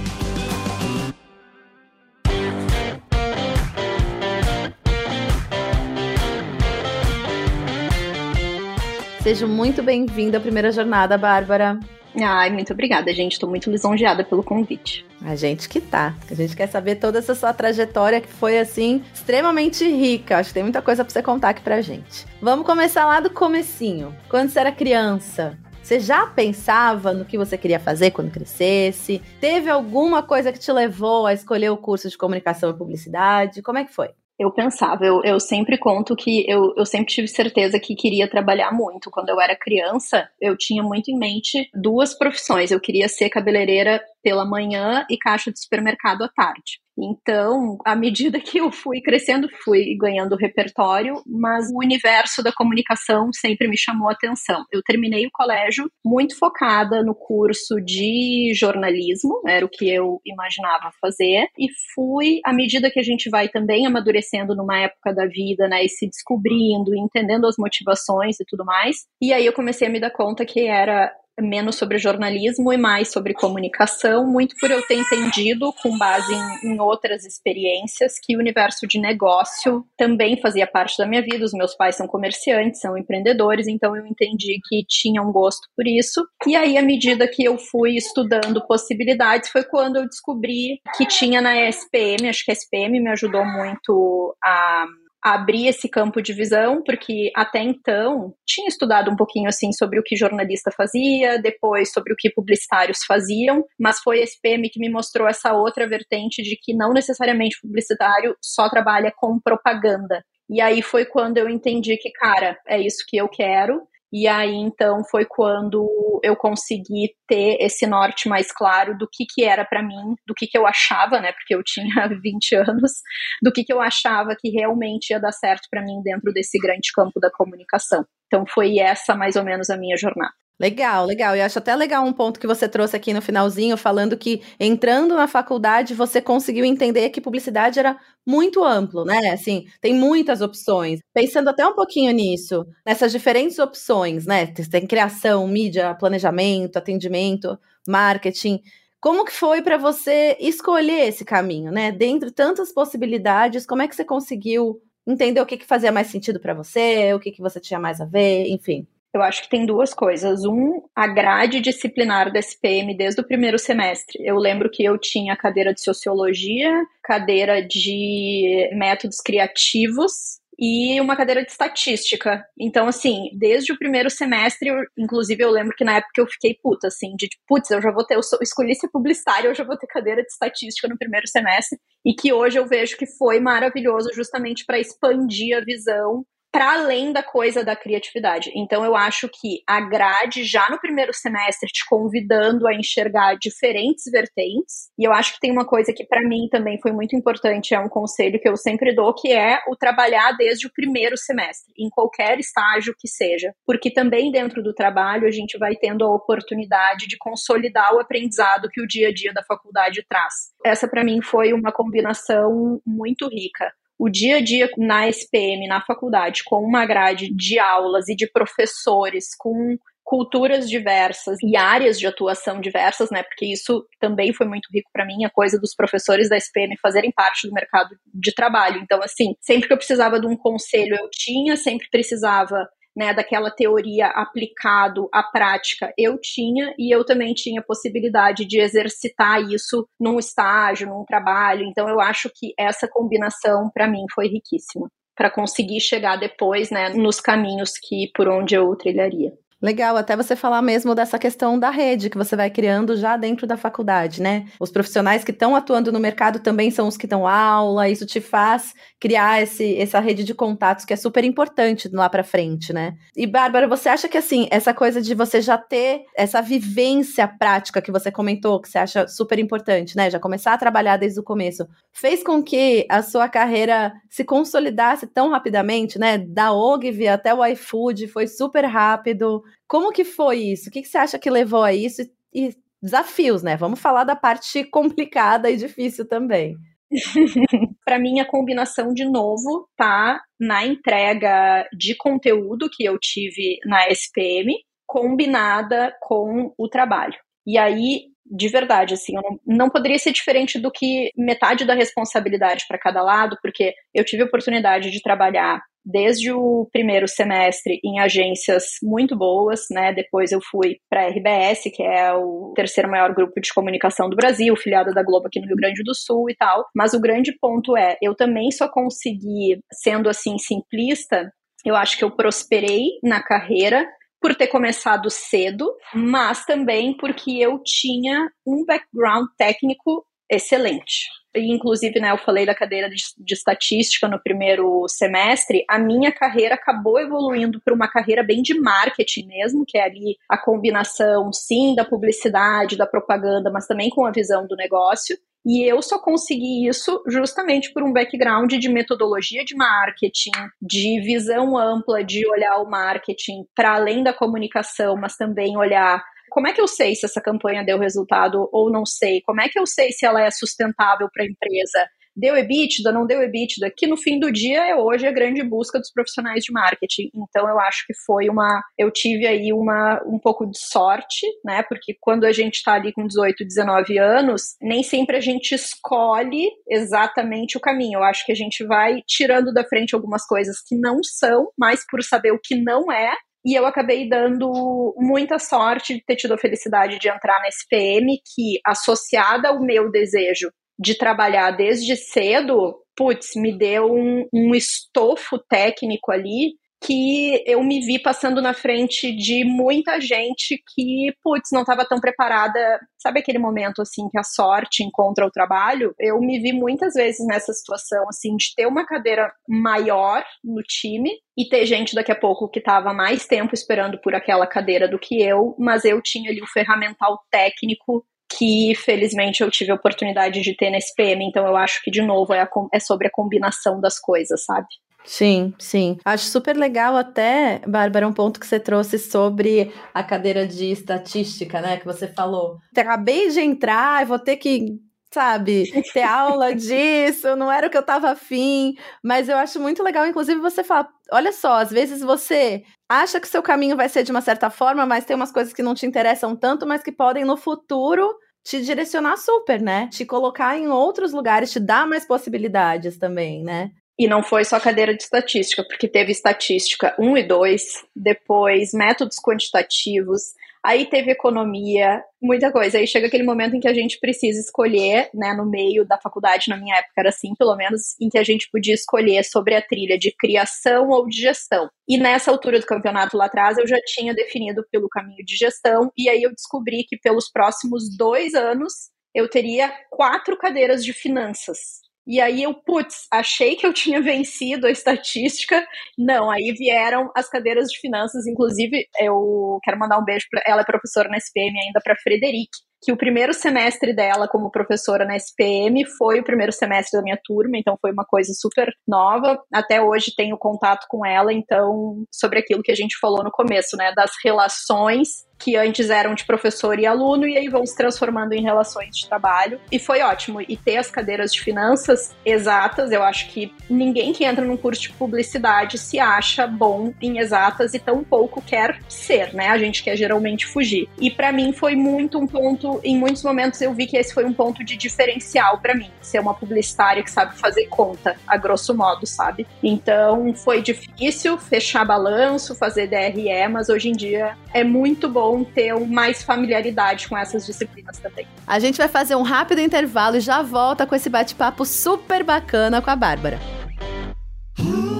Seja 9.24 9.46
muito 9.46 9.82
bem-vinda 9.82 10.38
à 10.38 10.40
primeira 10.40 10.70
jornada, 10.70 11.18
Bárbara. 11.18 11.80
Ai, 12.18 12.50
muito 12.50 12.72
obrigada, 12.72 13.12
gente. 13.14 13.32
Estou 13.32 13.48
muito 13.48 13.70
lisonjeada 13.70 14.24
pelo 14.24 14.42
convite. 14.42 15.06
A 15.22 15.36
gente 15.36 15.68
que 15.68 15.80
tá. 15.80 16.14
A 16.30 16.34
gente 16.34 16.56
quer 16.56 16.66
saber 16.66 16.96
toda 16.96 17.18
essa 17.18 17.34
sua 17.34 17.52
trajetória 17.52 18.20
que 18.20 18.28
foi 18.28 18.58
assim 18.58 19.02
extremamente 19.14 19.84
rica. 19.84 20.38
Acho 20.38 20.50
que 20.50 20.54
tem 20.54 20.62
muita 20.62 20.82
coisa 20.82 21.04
para 21.04 21.12
você 21.12 21.22
contar 21.22 21.50
aqui 21.50 21.62
pra 21.62 21.80
gente. 21.80 22.26
Vamos 22.40 22.66
começar 22.66 23.06
lá 23.06 23.20
do 23.20 23.30
comecinho. 23.30 24.14
Quando 24.28 24.50
você 24.50 24.58
era 24.58 24.72
criança, 24.72 25.56
você 25.82 26.00
já 26.00 26.26
pensava 26.26 27.12
no 27.12 27.24
que 27.24 27.38
você 27.38 27.56
queria 27.56 27.80
fazer 27.80 28.10
quando 28.10 28.30
crescesse? 28.30 29.22
Teve 29.40 29.70
alguma 29.70 30.22
coisa 30.22 30.52
que 30.52 30.58
te 30.58 30.70
levou 30.72 31.26
a 31.26 31.34
escolher 31.34 31.70
o 31.70 31.76
curso 31.76 32.08
de 32.08 32.18
comunicação 32.18 32.70
e 32.70 32.74
publicidade? 32.74 33.62
Como 33.62 33.78
é 33.78 33.84
que 33.84 33.92
foi? 33.92 34.10
Eu 34.40 34.50
pensava, 34.50 35.04
eu, 35.04 35.22
eu 35.22 35.38
sempre 35.38 35.76
conto 35.76 36.16
que 36.16 36.50
eu, 36.50 36.72
eu 36.74 36.86
sempre 36.86 37.12
tive 37.12 37.28
certeza 37.28 37.78
que 37.78 37.94
queria 37.94 38.26
trabalhar 38.26 38.72
muito. 38.72 39.10
Quando 39.10 39.28
eu 39.28 39.38
era 39.38 39.54
criança, 39.54 40.26
eu 40.40 40.56
tinha 40.56 40.82
muito 40.82 41.10
em 41.10 41.18
mente 41.18 41.68
duas 41.74 42.16
profissões. 42.16 42.70
Eu 42.70 42.80
queria 42.80 43.06
ser 43.06 43.28
cabeleireira 43.28 44.02
pela 44.22 44.46
manhã 44.46 45.04
e 45.10 45.18
caixa 45.18 45.52
de 45.52 45.60
supermercado 45.60 46.22
à 46.22 46.28
tarde. 46.28 46.80
Então, 47.00 47.78
à 47.84 47.96
medida 47.96 48.40
que 48.40 48.58
eu 48.58 48.70
fui 48.70 49.00
crescendo, 49.00 49.48
fui 49.64 49.96
ganhando 49.98 50.36
repertório, 50.36 51.22
mas 51.26 51.70
o 51.72 51.78
universo 51.78 52.42
da 52.42 52.52
comunicação 52.52 53.30
sempre 53.32 53.68
me 53.68 53.78
chamou 53.78 54.08
a 54.08 54.12
atenção. 54.12 54.64
Eu 54.70 54.82
terminei 54.82 55.26
o 55.26 55.30
colégio 55.32 55.90
muito 56.04 56.36
focada 56.38 57.02
no 57.02 57.14
curso 57.14 57.80
de 57.80 58.52
jornalismo, 58.54 59.40
era 59.46 59.64
o 59.64 59.68
que 59.68 59.88
eu 59.88 60.20
imaginava 60.26 60.90
fazer, 61.00 61.48
e 61.58 61.68
fui, 61.94 62.40
à 62.44 62.52
medida 62.52 62.90
que 62.90 63.00
a 63.00 63.02
gente 63.02 63.30
vai 63.30 63.48
também 63.48 63.86
amadurecendo 63.86 64.54
numa 64.54 64.78
época 64.78 65.14
da 65.14 65.26
vida, 65.26 65.68
né, 65.68 65.84
e 65.84 65.88
se 65.88 66.06
descobrindo, 66.06 66.94
entendendo 66.94 67.46
as 67.46 67.56
motivações 67.58 68.38
e 68.40 68.44
tudo 68.46 68.64
mais, 68.64 69.06
e 69.22 69.32
aí 69.32 69.46
eu 69.46 69.52
comecei 69.52 69.88
a 69.88 69.90
me 69.90 70.00
dar 70.00 70.10
conta 70.10 70.44
que 70.44 70.66
era 70.66 71.12
menos 71.40 71.76
sobre 71.76 71.98
jornalismo 71.98 72.72
e 72.72 72.76
mais 72.76 73.10
sobre 73.10 73.34
comunicação, 73.34 74.26
muito 74.26 74.54
por 74.60 74.70
eu 74.70 74.82
ter 74.86 74.94
entendido, 74.94 75.72
com 75.82 75.96
base 75.96 76.32
em, 76.32 76.72
em, 76.72 76.80
outras 76.80 77.24
experiências, 77.24 78.14
que 78.22 78.36
o 78.36 78.40
universo 78.40 78.86
de 78.86 78.98
negócio 78.98 79.84
também 79.96 80.40
fazia 80.40 80.66
parte 80.66 80.96
da 80.98 81.06
minha 81.06 81.22
vida. 81.22 81.44
Os 81.44 81.52
meus 81.52 81.74
pais 81.74 81.96
são 81.96 82.06
comerciantes, 82.06 82.80
são 82.80 82.96
empreendedores, 82.96 83.66
então 83.66 83.96
eu 83.96 84.06
entendi 84.06 84.58
que 84.68 84.84
tinha 84.88 85.22
um 85.22 85.32
gosto 85.32 85.68
por 85.76 85.86
isso. 85.86 86.26
E 86.46 86.56
aí, 86.56 86.76
à 86.76 86.82
medida 86.82 87.28
que 87.28 87.44
eu 87.44 87.58
fui 87.58 87.96
estudando 87.96 88.66
possibilidades, 88.66 89.50
foi 89.50 89.64
quando 89.64 89.96
eu 89.96 90.06
descobri 90.06 90.80
que 90.96 91.06
tinha 91.06 91.40
na 91.40 91.56
SPM, 91.68 92.28
acho 92.28 92.44
que 92.44 92.50
a 92.50 92.54
SPM 92.54 93.00
me 93.00 93.10
ajudou 93.10 93.44
muito 93.44 94.36
a 94.42 94.86
abrir 95.22 95.68
esse 95.68 95.88
campo 95.88 96.22
de 96.22 96.32
visão, 96.32 96.82
porque 96.84 97.30
até 97.36 97.62
então 97.62 98.34
tinha 98.46 98.68
estudado 98.68 99.10
um 99.10 99.16
pouquinho 99.16 99.48
assim 99.48 99.72
sobre 99.72 99.98
o 100.00 100.02
que 100.02 100.16
jornalista 100.16 100.70
fazia, 100.70 101.38
depois 101.38 101.92
sobre 101.92 102.12
o 102.12 102.16
que 102.16 102.30
publicitários 102.30 102.98
faziam, 103.06 103.64
mas 103.78 104.00
foi 104.00 104.20
esse 104.20 104.40
PM 104.40 104.68
que 104.70 104.80
me 104.80 104.90
mostrou 104.90 105.28
essa 105.28 105.52
outra 105.52 105.88
vertente 105.88 106.42
de 106.42 106.56
que 106.60 106.74
não 106.74 106.92
necessariamente 106.92 107.58
publicitário 107.60 108.34
só 108.42 108.68
trabalha 108.68 109.12
com 109.14 109.38
propaganda. 109.38 110.24
E 110.48 110.60
aí 110.60 110.82
foi 110.82 111.04
quando 111.04 111.38
eu 111.38 111.48
entendi 111.48 111.96
que, 111.96 112.10
cara, 112.10 112.58
é 112.66 112.80
isso 112.80 113.04
que 113.06 113.16
eu 113.16 113.28
quero. 113.28 113.80
E 114.12 114.26
aí, 114.26 114.54
então, 114.54 115.04
foi 115.04 115.24
quando 115.24 116.20
eu 116.22 116.34
consegui 116.34 117.14
ter 117.28 117.56
esse 117.60 117.86
norte 117.86 118.28
mais 118.28 118.50
claro 118.50 118.98
do 118.98 119.08
que, 119.10 119.24
que 119.24 119.44
era 119.44 119.64
para 119.64 119.82
mim, 119.82 120.16
do 120.26 120.34
que, 120.34 120.48
que 120.48 120.58
eu 120.58 120.66
achava, 120.66 121.20
né? 121.20 121.32
Porque 121.32 121.54
eu 121.54 121.62
tinha 121.62 121.86
20 122.20 122.56
anos, 122.56 122.92
do 123.40 123.52
que, 123.52 123.62
que 123.62 123.72
eu 123.72 123.80
achava 123.80 124.36
que 124.38 124.50
realmente 124.50 125.10
ia 125.10 125.20
dar 125.20 125.32
certo 125.32 125.68
para 125.70 125.82
mim 125.82 126.02
dentro 126.02 126.32
desse 126.32 126.58
grande 126.58 126.90
campo 126.92 127.20
da 127.20 127.30
comunicação. 127.30 128.04
Então, 128.26 128.44
foi 128.46 128.78
essa 128.78 129.14
mais 129.14 129.36
ou 129.36 129.44
menos 129.44 129.70
a 129.70 129.76
minha 129.76 129.96
jornada. 129.96 130.34
Legal, 130.60 131.06
legal. 131.06 131.34
E 131.34 131.40
acho 131.40 131.58
até 131.58 131.74
legal 131.74 132.04
um 132.04 132.12
ponto 132.12 132.38
que 132.38 132.46
você 132.46 132.68
trouxe 132.68 132.94
aqui 132.94 133.14
no 133.14 133.22
finalzinho, 133.22 133.78
falando 133.78 134.14
que 134.14 134.42
entrando 134.60 135.14
na 135.14 135.26
faculdade 135.26 135.94
você 135.94 136.20
conseguiu 136.20 136.66
entender 136.66 137.08
que 137.08 137.20
publicidade 137.20 137.78
era 137.78 137.98
muito 138.26 138.62
amplo, 138.62 139.02
né? 139.06 139.30
Assim, 139.30 139.64
tem 139.80 139.94
muitas 139.94 140.42
opções. 140.42 141.00
Pensando 141.14 141.48
até 141.48 141.66
um 141.66 141.74
pouquinho 141.74 142.12
nisso, 142.12 142.66
nessas 142.84 143.10
diferentes 143.10 143.58
opções, 143.58 144.26
né? 144.26 144.46
Tem 144.48 144.86
criação, 144.86 145.46
mídia, 145.48 145.94
planejamento, 145.94 146.76
atendimento, 146.76 147.58
marketing. 147.88 148.60
Como 149.00 149.24
que 149.24 149.32
foi 149.32 149.62
para 149.62 149.78
você 149.78 150.36
escolher 150.38 151.08
esse 151.08 151.24
caminho, 151.24 151.72
né? 151.72 151.90
Dentre 151.90 152.30
tantas 152.30 152.70
possibilidades, 152.70 153.64
como 153.64 153.80
é 153.80 153.88
que 153.88 153.96
você 153.96 154.04
conseguiu 154.04 154.78
entender 155.06 155.40
o 155.40 155.46
que, 155.46 155.56
que 155.56 155.64
fazia 155.66 155.90
mais 155.90 156.08
sentido 156.08 156.38
para 156.38 156.52
você, 156.52 157.14
o 157.14 157.18
que, 157.18 157.30
que 157.32 157.40
você 157.40 157.58
tinha 157.58 157.80
mais 157.80 157.98
a 157.98 158.04
ver, 158.04 158.46
enfim? 158.48 158.86
Eu 159.12 159.22
acho 159.22 159.42
que 159.42 159.50
tem 159.50 159.66
duas 159.66 159.92
coisas. 159.92 160.44
Um, 160.44 160.82
a 160.94 161.06
grade 161.08 161.60
disciplinar 161.60 162.32
da 162.32 162.38
SPM 162.38 162.96
desde 162.96 163.20
o 163.20 163.26
primeiro 163.26 163.58
semestre. 163.58 164.22
Eu 164.24 164.36
lembro 164.36 164.70
que 164.70 164.84
eu 164.84 164.96
tinha 164.98 165.36
cadeira 165.36 165.74
de 165.74 165.82
sociologia, 165.82 166.70
cadeira 167.02 167.60
de 167.60 168.70
métodos 168.72 169.20
criativos 169.20 170.40
e 170.60 171.00
uma 171.00 171.16
cadeira 171.16 171.42
de 171.42 171.50
estatística. 171.50 172.44
Então, 172.58 172.86
assim, 172.86 173.30
desde 173.36 173.72
o 173.72 173.78
primeiro 173.78 174.10
semestre, 174.10 174.68
eu, 174.68 174.76
inclusive 174.96 175.42
eu 175.42 175.50
lembro 175.50 175.74
que 175.74 175.84
na 175.84 175.96
época 175.96 176.20
eu 176.20 176.26
fiquei 176.26 176.54
puta, 176.62 176.88
assim, 176.88 177.16
de 177.16 177.28
putz, 177.48 177.70
eu 177.70 177.80
já 177.80 177.90
vou 177.90 178.04
ter, 178.04 178.14
eu 178.14 178.22
sou, 178.22 178.38
escolhi 178.42 178.74
ser 178.74 178.88
publicitária, 178.88 179.48
eu 179.48 179.54
já 179.54 179.64
vou 179.64 179.78
ter 179.78 179.86
cadeira 179.86 180.22
de 180.22 180.28
estatística 180.28 180.86
no 180.86 180.98
primeiro 180.98 181.26
semestre, 181.26 181.78
e 182.04 182.12
que 182.14 182.30
hoje 182.30 182.58
eu 182.58 182.66
vejo 182.66 182.98
que 182.98 183.06
foi 183.06 183.40
maravilhoso 183.40 184.10
justamente 184.14 184.66
para 184.66 184.78
expandir 184.78 185.56
a 185.56 185.64
visão 185.64 186.26
para 186.52 186.74
além 186.74 187.12
da 187.12 187.22
coisa 187.22 187.64
da 187.64 187.76
criatividade. 187.76 188.50
Então 188.54 188.84
eu 188.84 188.96
acho 188.96 189.28
que 189.28 189.62
a 189.66 189.80
grade 189.80 190.44
já 190.44 190.68
no 190.68 190.78
primeiro 190.78 191.12
semestre 191.12 191.68
te 191.70 191.84
convidando 191.88 192.66
a 192.66 192.74
enxergar 192.74 193.36
diferentes 193.36 194.04
vertentes. 194.10 194.90
E 194.98 195.04
eu 195.04 195.12
acho 195.12 195.34
que 195.34 195.40
tem 195.40 195.52
uma 195.52 195.64
coisa 195.64 195.92
que 195.92 196.04
para 196.04 196.26
mim 196.26 196.48
também 196.50 196.80
foi 196.80 196.92
muito 196.92 197.16
importante, 197.16 197.74
é 197.74 197.80
um 197.80 197.88
conselho 197.88 198.40
que 198.40 198.48
eu 198.48 198.56
sempre 198.56 198.94
dou, 198.94 199.14
que 199.14 199.32
é 199.32 199.60
o 199.68 199.76
trabalhar 199.76 200.32
desde 200.32 200.66
o 200.66 200.72
primeiro 200.72 201.16
semestre, 201.16 201.72
em 201.78 201.88
qualquer 201.88 202.38
estágio 202.38 202.94
que 202.98 203.08
seja, 203.08 203.52
porque 203.66 203.90
também 203.90 204.30
dentro 204.30 204.62
do 204.62 204.74
trabalho 204.74 205.26
a 205.26 205.30
gente 205.30 205.58
vai 205.58 205.74
tendo 205.76 206.04
a 206.04 206.14
oportunidade 206.14 207.06
de 207.06 207.16
consolidar 207.18 207.94
o 207.94 208.00
aprendizado 208.00 208.68
que 208.68 208.82
o 208.82 208.86
dia 208.86 209.08
a 209.08 209.14
dia 209.14 209.32
da 209.32 209.42
faculdade 209.44 210.04
traz. 210.08 210.34
Essa 210.64 210.88
para 210.88 211.04
mim 211.04 211.22
foi 211.22 211.52
uma 211.52 211.72
combinação 211.72 212.80
muito 212.84 213.28
rica 213.28 213.72
o 214.00 214.08
dia 214.08 214.38
a 214.38 214.40
dia 214.40 214.70
na 214.78 215.08
SPM, 215.08 215.68
na 215.68 215.82
faculdade, 215.82 216.42
com 216.42 216.64
uma 216.64 216.86
grade 216.86 217.28
de 217.36 217.58
aulas 217.58 218.08
e 218.08 218.16
de 218.16 218.26
professores, 218.26 219.26
com 219.38 219.76
culturas 220.02 220.70
diversas 220.70 221.36
e 221.42 221.54
áreas 221.54 221.98
de 221.98 222.06
atuação 222.06 222.62
diversas, 222.62 223.10
né? 223.10 223.22
Porque 223.22 223.44
isso 223.44 223.86
também 224.00 224.32
foi 224.32 224.46
muito 224.46 224.70
rico 224.72 224.88
para 224.90 225.04
mim, 225.04 225.24
a 225.24 225.30
coisa 225.30 225.60
dos 225.60 225.74
professores 225.74 226.30
da 226.30 226.38
SPM 226.38 226.78
fazerem 226.82 227.12
parte 227.12 227.46
do 227.46 227.52
mercado 227.52 227.90
de 228.12 228.34
trabalho. 228.34 228.80
Então, 228.82 229.02
assim, 229.02 229.34
sempre 229.38 229.68
que 229.68 229.72
eu 229.74 229.78
precisava 229.78 230.18
de 230.18 230.26
um 230.26 230.36
conselho, 230.36 230.96
eu 230.96 231.08
tinha, 231.12 231.54
sempre 231.58 231.86
precisava 231.90 232.66
né, 233.00 233.14
daquela 233.14 233.50
teoria 233.50 234.08
aplicado 234.08 235.08
à 235.10 235.22
prática, 235.22 235.90
eu 235.96 236.18
tinha, 236.20 236.74
e 236.78 236.94
eu 236.94 237.02
também 237.02 237.32
tinha 237.32 237.62
possibilidade 237.62 238.44
de 238.44 238.60
exercitar 238.60 239.40
isso 239.40 239.88
num 239.98 240.18
estágio, 240.18 240.86
num 240.86 241.02
trabalho. 241.06 241.64
Então, 241.64 241.88
eu 241.88 241.98
acho 241.98 242.30
que 242.34 242.52
essa 242.58 242.86
combinação, 242.86 243.70
para 243.72 243.88
mim, 243.88 244.04
foi 244.14 244.28
riquíssima 244.28 244.86
para 245.16 245.30
conseguir 245.30 245.80
chegar 245.80 246.16
depois, 246.16 246.70
né, 246.70 246.90
nos 246.90 247.20
caminhos 247.20 247.72
que 247.78 248.10
por 248.14 248.28
onde 248.28 248.54
eu 248.54 248.76
trilharia. 248.76 249.32
Legal, 249.62 249.94
até 249.94 250.16
você 250.16 250.34
falar 250.34 250.62
mesmo 250.62 250.94
dessa 250.94 251.18
questão 251.18 251.58
da 251.58 251.68
rede 251.68 252.08
que 252.08 252.16
você 252.16 252.34
vai 252.34 252.48
criando 252.48 252.96
já 252.96 253.14
dentro 253.18 253.46
da 253.46 253.58
faculdade, 253.58 254.22
né? 254.22 254.46
Os 254.58 254.70
profissionais 254.70 255.22
que 255.22 255.32
estão 255.32 255.54
atuando 255.54 255.92
no 255.92 256.00
mercado 256.00 256.38
também 256.38 256.70
são 256.70 256.88
os 256.88 256.96
que 256.96 257.06
dão 257.06 257.26
aula, 257.26 257.86
isso 257.86 258.06
te 258.06 258.22
faz 258.22 258.72
criar 258.98 259.42
esse, 259.42 259.76
essa 259.76 260.00
rede 260.00 260.24
de 260.24 260.32
contatos 260.32 260.86
que 260.86 260.94
é 260.94 260.96
super 260.96 261.24
importante 261.24 261.90
lá 261.92 262.08
para 262.08 262.24
frente, 262.24 262.72
né? 262.72 262.94
E 263.14 263.26
Bárbara, 263.26 263.68
você 263.68 263.90
acha 263.90 264.08
que 264.08 264.16
assim, 264.16 264.48
essa 264.50 264.72
coisa 264.72 265.02
de 265.02 265.14
você 265.14 265.42
já 265.42 265.58
ter 265.58 266.04
essa 266.16 266.40
vivência 266.40 267.28
prática 267.28 267.82
que 267.82 267.92
você 267.92 268.10
comentou, 268.10 268.62
que 268.62 268.68
você 268.68 268.78
acha 268.78 269.06
super 269.08 269.38
importante, 269.38 269.94
né? 269.94 270.08
Já 270.10 270.18
começar 270.18 270.54
a 270.54 270.58
trabalhar 270.58 270.96
desde 270.96 271.20
o 271.20 271.22
começo, 271.22 271.66
fez 271.92 272.22
com 272.22 272.42
que 272.42 272.86
a 272.88 273.02
sua 273.02 273.28
carreira 273.28 273.92
se 274.08 274.24
consolidasse 274.24 275.06
tão 275.06 275.28
rapidamente, 275.28 275.98
né? 275.98 276.16
Da 276.16 276.50
Ogilvy 276.50 277.08
até 277.08 277.34
o 277.34 277.44
iFood, 277.44 278.08
foi 278.08 278.26
super 278.26 278.64
rápido. 278.64 279.42
Como 279.66 279.92
que 279.92 280.04
foi 280.04 280.38
isso? 280.38 280.68
O 280.68 280.72
que, 280.72 280.82
que 280.82 280.88
você 280.88 280.98
acha 280.98 281.18
que 281.18 281.30
levou 281.30 281.62
a 281.62 281.72
isso? 281.72 282.02
E 282.32 282.54
desafios, 282.82 283.42
né? 283.42 283.56
Vamos 283.56 283.80
falar 283.80 284.04
da 284.04 284.16
parte 284.16 284.64
complicada 284.70 285.50
e 285.50 285.56
difícil 285.56 286.06
também. 286.06 286.56
para 287.84 287.98
mim, 287.98 288.20
a 288.20 288.26
combinação 288.26 288.92
de 288.92 289.04
novo 289.04 289.68
tá 289.76 290.20
na 290.38 290.66
entrega 290.66 291.68
de 291.72 291.94
conteúdo 291.96 292.68
que 292.70 292.84
eu 292.84 292.98
tive 292.98 293.58
na 293.64 293.88
SPM, 293.88 294.52
combinada 294.86 295.94
com 296.00 296.52
o 296.58 296.68
trabalho. 296.68 297.16
E 297.46 297.56
aí, 297.56 298.06
de 298.30 298.48
verdade, 298.48 298.94
assim, 298.94 299.12
não, 299.12 299.40
não, 299.44 299.70
poderia 299.70 299.98
ser 299.98 300.12
diferente 300.12 300.58
do 300.58 300.70
que 300.70 301.10
metade 301.16 301.64
da 301.64 301.74
responsabilidade 301.74 302.64
para 302.68 302.78
cada 302.78 303.02
lado, 303.02 303.36
porque 303.42 303.74
eu 303.92 304.04
tive 304.04 304.22
a 304.22 304.26
oportunidade 304.26 304.90
de 304.90 305.02
trabalhar 305.02 305.60
desde 305.84 306.30
o 306.30 306.68
primeiro 306.72 307.08
semestre 307.08 307.80
em 307.82 307.98
agências 308.00 308.64
muito 308.82 309.16
boas, 309.16 309.62
né? 309.70 309.92
Depois 309.92 310.30
eu 310.30 310.40
fui 310.50 310.76
para 310.88 311.02
a 311.02 311.08
RBS, 311.08 311.70
que 311.74 311.82
é 311.82 312.12
o 312.12 312.52
terceiro 312.54 312.90
maior 312.90 313.14
grupo 313.14 313.40
de 313.40 313.52
comunicação 313.52 314.08
do 314.08 314.16
Brasil, 314.16 314.54
filiado 314.56 314.92
da 314.92 315.02
Globo 315.02 315.26
aqui 315.26 315.40
no 315.40 315.46
Rio 315.46 315.56
Grande 315.56 315.82
do 315.82 315.94
Sul 315.94 316.30
e 316.30 316.36
tal. 316.36 316.66
Mas 316.74 316.92
o 316.92 317.00
grande 317.00 317.32
ponto 317.40 317.76
é, 317.76 317.96
eu 318.02 318.14
também 318.14 318.50
só 318.50 318.68
consegui, 318.68 319.58
sendo 319.72 320.08
assim 320.08 320.36
simplista, 320.38 321.32
eu 321.64 321.74
acho 321.74 321.98
que 321.98 322.04
eu 322.04 322.10
prosperei 322.10 322.98
na 323.02 323.22
carreira 323.22 323.86
por 324.20 324.34
ter 324.34 324.48
começado 324.48 325.10
cedo, 325.10 325.72
mas 325.94 326.44
também 326.44 326.96
porque 326.96 327.38
eu 327.38 327.60
tinha 327.64 328.30
um 328.46 328.64
background 328.66 329.26
técnico 329.38 330.04
excelente 330.30 331.19
inclusive, 331.34 332.00
né, 332.00 332.10
eu 332.10 332.18
falei 332.18 332.44
da 332.44 332.54
cadeira 332.54 332.88
de, 332.88 332.96
de, 333.18 333.34
estatística 333.34 334.08
no 334.08 334.20
primeiro 334.22 334.86
semestre, 334.88 335.64
a 335.68 335.78
minha 335.78 336.12
carreira 336.12 336.54
acabou 336.54 336.98
evoluindo 336.98 337.60
para 337.60 337.74
uma 337.74 337.88
carreira 337.88 338.22
bem 338.22 338.42
de 338.42 338.58
marketing 338.58 339.26
mesmo, 339.26 339.64
que 339.66 339.78
é 339.78 339.84
ali 339.84 340.16
a 340.28 340.36
combinação, 340.36 341.32
sim, 341.32 341.74
da 341.74 341.84
publicidade, 341.84 342.76
da 342.76 342.86
propaganda, 342.86 343.50
mas 343.50 343.66
também 343.66 343.90
com 343.90 344.04
a 344.04 344.10
visão 344.10 344.46
do 344.46 344.56
negócio. 344.56 345.16
E 345.44 345.64
eu 345.64 345.80
só 345.80 345.98
consegui 345.98 346.68
isso 346.68 347.02
justamente 347.06 347.72
por 347.72 347.82
um 347.82 347.92
background 347.92 348.52
de 348.52 348.68
metodologia 348.68 349.42
de 349.42 349.56
marketing, 349.56 350.32
de 350.60 351.00
visão 351.00 351.56
ampla 351.56 352.04
de 352.04 352.28
olhar 352.28 352.58
o 352.58 352.68
marketing 352.68 353.46
para 353.54 353.74
além 353.74 354.02
da 354.02 354.12
comunicação, 354.12 354.96
mas 354.96 355.16
também 355.16 355.56
olhar 355.56 356.04
como 356.30 356.48
é 356.48 356.52
que 356.52 356.60
eu 356.60 356.68
sei 356.68 356.94
se 356.94 357.04
essa 357.04 357.20
campanha 357.20 357.64
deu 357.64 357.78
resultado 357.78 358.48
ou 358.52 358.70
não 358.70 358.86
sei? 358.86 359.20
Como 359.22 359.40
é 359.40 359.48
que 359.48 359.58
eu 359.58 359.66
sei 359.66 359.92
se 359.92 360.06
ela 360.06 360.22
é 360.22 360.30
sustentável 360.30 361.08
para 361.12 361.24
a 361.24 361.26
empresa? 361.26 361.86
Deu 362.16 362.36
EBITDA, 362.36 362.92
não 362.92 363.06
deu 363.06 363.22
EBITDA? 363.22 363.72
Que 363.74 363.86
no 363.86 363.96
fim 363.96 364.18
do 364.18 364.32
dia 364.32 364.66
é 364.66 364.74
hoje 364.74 365.06
a 365.06 365.12
grande 365.12 365.42
busca 365.42 365.78
dos 365.78 365.92
profissionais 365.92 366.44
de 366.44 366.52
marketing. 366.52 367.08
Então 367.14 367.48
eu 367.48 367.58
acho 367.60 367.84
que 367.86 367.94
foi 368.04 368.28
uma. 368.28 368.62
Eu 368.76 368.90
tive 368.90 369.26
aí 369.26 369.52
uma, 369.52 370.02
um 370.06 370.18
pouco 370.18 370.44
de 370.46 370.58
sorte, 370.58 371.26
né? 371.44 371.62
Porque 371.62 371.96
quando 372.00 372.24
a 372.24 372.32
gente 372.32 372.56
está 372.56 372.74
ali 372.74 372.92
com 372.92 373.06
18, 373.06 373.44
19 373.44 373.98
anos, 373.98 374.56
nem 374.60 374.82
sempre 374.82 375.16
a 375.16 375.20
gente 375.20 375.54
escolhe 375.54 376.48
exatamente 376.68 377.56
o 377.56 377.60
caminho. 377.60 378.00
Eu 378.00 378.04
acho 378.04 378.26
que 378.26 378.32
a 378.32 378.36
gente 378.36 378.64
vai 378.66 379.00
tirando 379.06 379.52
da 379.52 379.64
frente 379.64 379.94
algumas 379.94 380.26
coisas 380.26 380.56
que 380.66 380.76
não 380.76 380.98
são, 381.02 381.50
mas 381.58 381.84
por 381.88 382.02
saber 382.02 382.32
o 382.32 382.40
que 382.42 382.56
não 382.56 382.90
é, 382.90 383.14
e 383.44 383.58
eu 383.58 383.66
acabei 383.66 384.08
dando 384.08 384.94
muita 384.98 385.38
sorte 385.38 385.94
de 385.94 386.04
ter 386.04 386.16
tido 386.16 386.34
a 386.34 386.38
felicidade 386.38 386.98
de 386.98 387.08
entrar 387.08 387.40
na 387.40 387.48
SPM, 387.48 388.20
que, 388.34 388.60
associada 388.66 389.48
ao 389.48 389.60
meu 389.60 389.90
desejo 389.90 390.50
de 390.78 390.96
trabalhar 390.96 391.50
desde 391.52 391.96
cedo, 391.96 392.74
putz, 392.96 393.32
me 393.36 393.56
deu 393.56 393.92
um, 393.92 394.26
um 394.32 394.54
estofo 394.54 395.38
técnico 395.48 396.10
ali 396.10 396.54
que 396.82 397.42
eu 397.46 397.62
me 397.62 397.80
vi 397.80 397.98
passando 397.98 398.40
na 398.40 398.54
frente 398.54 399.14
de 399.14 399.44
muita 399.44 400.00
gente 400.00 400.62
que, 400.74 401.12
putz, 401.22 401.50
não 401.52 401.60
estava 401.60 401.84
tão 401.84 402.00
preparada. 402.00 402.80
Sabe 402.98 403.20
aquele 403.20 403.38
momento, 403.38 403.82
assim, 403.82 404.08
que 404.08 404.18
a 404.18 404.22
sorte 404.22 404.82
encontra 404.82 405.26
o 405.26 405.30
trabalho? 405.30 405.94
Eu 405.98 406.18
me 406.20 406.40
vi 406.40 406.52
muitas 406.52 406.94
vezes 406.94 407.26
nessa 407.26 407.52
situação, 407.52 408.08
assim, 408.08 408.34
de 408.36 408.54
ter 408.56 408.66
uma 408.66 408.86
cadeira 408.86 409.30
maior 409.46 410.24
no 410.42 410.62
time 410.62 411.10
e 411.36 411.48
ter 411.48 411.66
gente 411.66 411.94
daqui 411.94 412.12
a 412.12 412.18
pouco 412.18 412.48
que 412.48 412.58
estava 412.58 412.94
mais 412.94 413.26
tempo 413.26 413.54
esperando 413.54 414.00
por 414.00 414.14
aquela 414.14 414.46
cadeira 414.46 414.88
do 414.88 414.98
que 414.98 415.22
eu, 415.22 415.54
mas 415.58 415.84
eu 415.84 416.00
tinha 416.02 416.30
ali 416.30 416.42
o 416.42 416.46
ferramental 416.46 417.18
técnico 417.30 418.04
que 418.38 418.74
felizmente 418.76 419.42
eu 419.42 419.50
tive 419.50 419.72
a 419.72 419.74
oportunidade 419.74 420.40
de 420.40 420.56
ter 420.56 420.70
na 420.70 420.78
SPM, 420.78 421.24
então 421.24 421.46
eu 421.46 421.56
acho 421.56 421.82
que 421.82 421.90
de 421.90 422.00
novo 422.00 422.32
é, 422.32 422.40
a, 422.40 422.48
é 422.72 422.78
sobre 422.78 423.08
a 423.08 423.10
combinação 423.10 423.80
das 423.80 423.98
coisas, 423.98 424.44
sabe? 424.44 424.66
Sim, 425.04 425.54
sim. 425.58 425.96
Acho 426.04 426.26
super 426.26 426.56
legal 426.56 426.96
até, 426.96 427.60
Bárbara, 427.66 428.06
um 428.06 428.12
ponto 428.12 428.38
que 428.38 428.46
você 428.46 428.60
trouxe 428.60 428.98
sobre 428.98 429.72
a 429.94 430.02
cadeira 430.04 430.46
de 430.46 430.66
estatística, 430.70 431.60
né? 431.60 431.78
Que 431.78 431.84
você 431.86 432.06
falou. 432.06 432.58
Acabei 432.76 433.28
de 433.30 433.40
entrar, 433.40 434.04
vou 434.06 434.18
ter 434.18 434.36
que, 434.36 434.78
sabe, 435.12 435.64
ter 435.92 436.02
aula 436.02 436.54
disso, 436.54 437.34
não 437.34 437.50
era 437.50 437.66
o 437.66 437.70
que 437.70 437.76
eu 437.78 437.82
tava 437.84 438.10
afim. 438.10 438.74
Mas 439.02 439.28
eu 439.28 439.36
acho 439.36 439.58
muito 439.58 439.82
legal, 439.82 440.06
inclusive, 440.06 440.40
você 440.40 440.62
falar: 440.62 440.88
olha 441.10 441.32
só, 441.32 441.54
às 441.54 441.70
vezes 441.70 442.02
você 442.02 442.62
acha 442.88 443.18
que 443.20 443.26
seu 443.28 443.42
caminho 443.42 443.76
vai 443.76 443.88
ser 443.88 444.02
de 444.02 444.10
uma 444.10 444.20
certa 444.20 444.50
forma, 444.50 444.84
mas 444.86 445.04
tem 445.04 445.16
umas 445.16 445.32
coisas 445.32 445.52
que 445.52 445.62
não 445.62 445.74
te 445.74 445.86
interessam 445.86 446.36
tanto, 446.36 446.66
mas 446.66 446.82
que 446.82 446.92
podem 446.92 447.24
no 447.24 447.36
futuro 447.36 448.14
te 448.44 448.60
direcionar 448.62 449.16
super, 449.16 449.60
né? 449.60 449.88
Te 449.88 450.04
colocar 450.04 450.56
em 450.58 450.68
outros 450.68 451.12
lugares, 451.12 451.50
te 451.52 451.60
dar 451.60 451.86
mais 451.86 452.06
possibilidades 452.06 452.96
também, 452.98 453.42
né? 453.42 453.70
E 453.98 454.08
não 454.08 454.22
foi 454.22 454.44
só 454.44 454.58
cadeira 454.58 454.94
de 454.94 455.02
estatística, 455.02 455.62
porque 455.64 455.86
teve 455.86 456.12
estatística 456.12 456.94
1 456.98 457.18
e 457.18 457.22
2, 457.22 457.62
depois 457.94 458.72
métodos 458.72 459.16
quantitativos, 459.16 460.32
aí 460.64 460.86
teve 460.86 461.10
economia, 461.10 462.02
muita 462.20 462.52
coisa. 462.52 462.78
Aí 462.78 462.86
chega 462.86 463.06
aquele 463.06 463.22
momento 463.22 463.56
em 463.56 463.60
que 463.60 463.68
a 463.68 463.74
gente 463.74 463.98
precisa 463.98 464.40
escolher, 464.40 465.10
né, 465.14 465.32
no 465.34 465.48
meio 465.48 465.84
da 465.84 465.98
faculdade, 465.98 466.48
na 466.48 466.56
minha 466.56 466.76
época 466.76 466.94
era 466.98 467.08
assim, 467.08 467.34
pelo 467.34 467.56
menos, 467.56 467.94
em 468.00 468.08
que 468.08 468.18
a 468.18 468.22
gente 468.22 468.48
podia 468.50 468.74
escolher 468.74 469.24
sobre 469.24 469.54
a 469.54 469.62
trilha 469.62 469.98
de 469.98 470.12
criação 470.12 470.88
ou 470.88 471.06
de 471.06 471.18
gestão. 471.18 471.68
E 471.88 471.98
nessa 471.98 472.30
altura 472.30 472.60
do 472.60 472.66
campeonato 472.66 473.16
lá 473.16 473.26
atrás, 473.26 473.58
eu 473.58 473.66
já 473.66 473.78
tinha 473.84 474.14
definido 474.14 474.64
pelo 474.70 474.88
caminho 474.88 475.24
de 475.24 475.36
gestão, 475.36 475.90
e 475.96 476.08
aí 476.08 476.22
eu 476.22 476.32
descobri 476.34 476.84
que 476.84 476.96
pelos 476.98 477.30
próximos 477.30 477.96
dois 477.96 478.34
anos 478.34 478.90
eu 479.14 479.28
teria 479.28 479.72
quatro 479.90 480.36
cadeiras 480.36 480.84
de 480.84 480.92
finanças. 480.92 481.80
E 482.06 482.20
aí 482.20 482.42
eu, 482.42 482.54
putz, 482.54 483.06
achei 483.12 483.56
que 483.56 483.66
eu 483.66 483.72
tinha 483.72 484.00
vencido 484.00 484.66
a 484.66 484.70
estatística. 484.70 485.64
Não, 485.98 486.30
aí 486.30 486.52
vieram 486.52 487.10
as 487.14 487.28
cadeiras 487.28 487.68
de 487.68 487.78
finanças. 487.78 488.26
Inclusive, 488.26 488.86
eu 489.00 489.58
quero 489.62 489.78
mandar 489.78 489.98
um 489.98 490.04
beijo 490.04 490.26
para 490.30 490.42
ela, 490.46 490.62
é 490.62 490.64
professora 490.64 491.08
na 491.08 491.18
SPM 491.18 491.58
ainda, 491.60 491.80
para 491.82 491.96
Frederic, 492.02 492.48
que 492.82 492.92
o 492.92 492.96
primeiro 492.96 493.34
semestre 493.34 493.94
dela 493.94 494.26
como 494.26 494.50
professora 494.50 495.04
na 495.04 495.16
SPM 495.16 495.84
foi 495.98 496.20
o 496.20 496.24
primeiro 496.24 496.52
semestre 496.52 496.98
da 496.98 497.02
minha 497.02 497.18
turma, 497.22 497.58
então 497.58 497.76
foi 497.80 497.92
uma 497.92 498.04
coisa 498.04 498.32
super 498.34 498.72
nova. 498.88 499.38
Até 499.52 499.82
hoje 499.82 500.14
tenho 500.16 500.38
contato 500.38 500.86
com 500.88 501.04
ela, 501.04 501.32
então, 501.32 502.04
sobre 502.10 502.38
aquilo 502.38 502.62
que 502.62 502.72
a 502.72 502.76
gente 502.76 502.98
falou 502.98 503.22
no 503.22 503.30
começo, 503.30 503.76
né, 503.76 503.92
das 503.94 504.12
relações 504.24 505.29
que 505.40 505.56
antes 505.56 505.90
eram 505.90 506.14
de 506.14 506.24
professor 506.24 506.78
e 506.78 506.86
aluno 506.86 507.26
e 507.26 507.36
aí 507.36 507.48
vão 507.48 507.66
se 507.66 507.74
transformando 507.74 508.34
em 508.34 508.42
relações 508.42 508.94
de 508.94 509.08
trabalho. 509.08 509.58
E 509.72 509.78
foi 509.78 510.02
ótimo. 510.02 510.40
E 510.46 510.56
ter 510.56 510.76
as 510.76 510.90
cadeiras 510.90 511.32
de 511.32 511.40
finanças 511.40 512.14
exatas, 512.24 512.92
eu 512.92 513.02
acho 513.02 513.28
que 513.30 513.52
ninguém 513.68 514.12
que 514.12 514.24
entra 514.24 514.44
num 514.44 514.56
curso 514.56 514.82
de 514.82 514.90
publicidade 514.90 515.78
se 515.78 515.98
acha 515.98 516.46
bom 516.46 516.92
em 517.00 517.18
exatas 517.18 517.72
e 517.74 517.78
tão 517.78 518.04
pouco 518.04 518.42
quer 518.42 518.78
ser, 518.88 519.32
né? 519.34 519.48
A 519.48 519.58
gente 519.58 519.82
quer 519.82 519.96
geralmente 519.96 520.46
fugir. 520.46 520.88
E 521.00 521.10
para 521.10 521.32
mim 521.32 521.52
foi 521.52 521.74
muito 521.74 522.18
um 522.18 522.26
ponto, 522.26 522.78
em 522.84 522.96
muitos 522.96 523.24
momentos 523.24 523.60
eu 523.62 523.72
vi 523.72 523.86
que 523.86 523.96
esse 523.96 524.12
foi 524.12 524.24
um 524.24 524.32
ponto 524.32 524.62
de 524.62 524.76
diferencial 524.76 525.58
para 525.58 525.74
mim, 525.74 525.90
ser 526.02 526.20
uma 526.20 526.34
publicitária 526.34 527.02
que 527.02 527.10
sabe 527.10 527.36
fazer 527.38 527.66
conta, 527.68 528.16
a 528.26 528.36
grosso 528.36 528.74
modo, 528.74 529.06
sabe? 529.06 529.46
Então 529.62 530.34
foi 530.34 530.60
difícil 530.60 531.38
fechar 531.38 531.84
balanço, 531.84 532.54
fazer 532.54 532.86
DRE, 532.86 533.48
mas 533.48 533.68
hoje 533.70 533.88
em 533.88 533.92
dia 533.92 534.36
é 534.52 534.64
muito 534.64 535.08
bom 535.08 535.44
ter 535.44 535.74
mais 535.86 536.22
familiaridade 536.22 537.08
com 537.08 537.16
essas 537.16 537.46
disciplinas 537.46 537.98
também. 537.98 538.26
A 538.46 538.58
gente 538.58 538.78
vai 538.78 538.88
fazer 538.88 539.14
um 539.14 539.22
rápido 539.22 539.60
intervalo 539.60 540.16
e 540.16 540.20
já 540.20 540.42
volta 540.42 540.86
com 540.86 540.94
esse 540.94 541.08
bate-papo 541.08 541.64
super 541.64 542.24
bacana 542.24 542.82
com 542.82 542.90
a 542.90 542.96
Bárbara. 542.96 543.59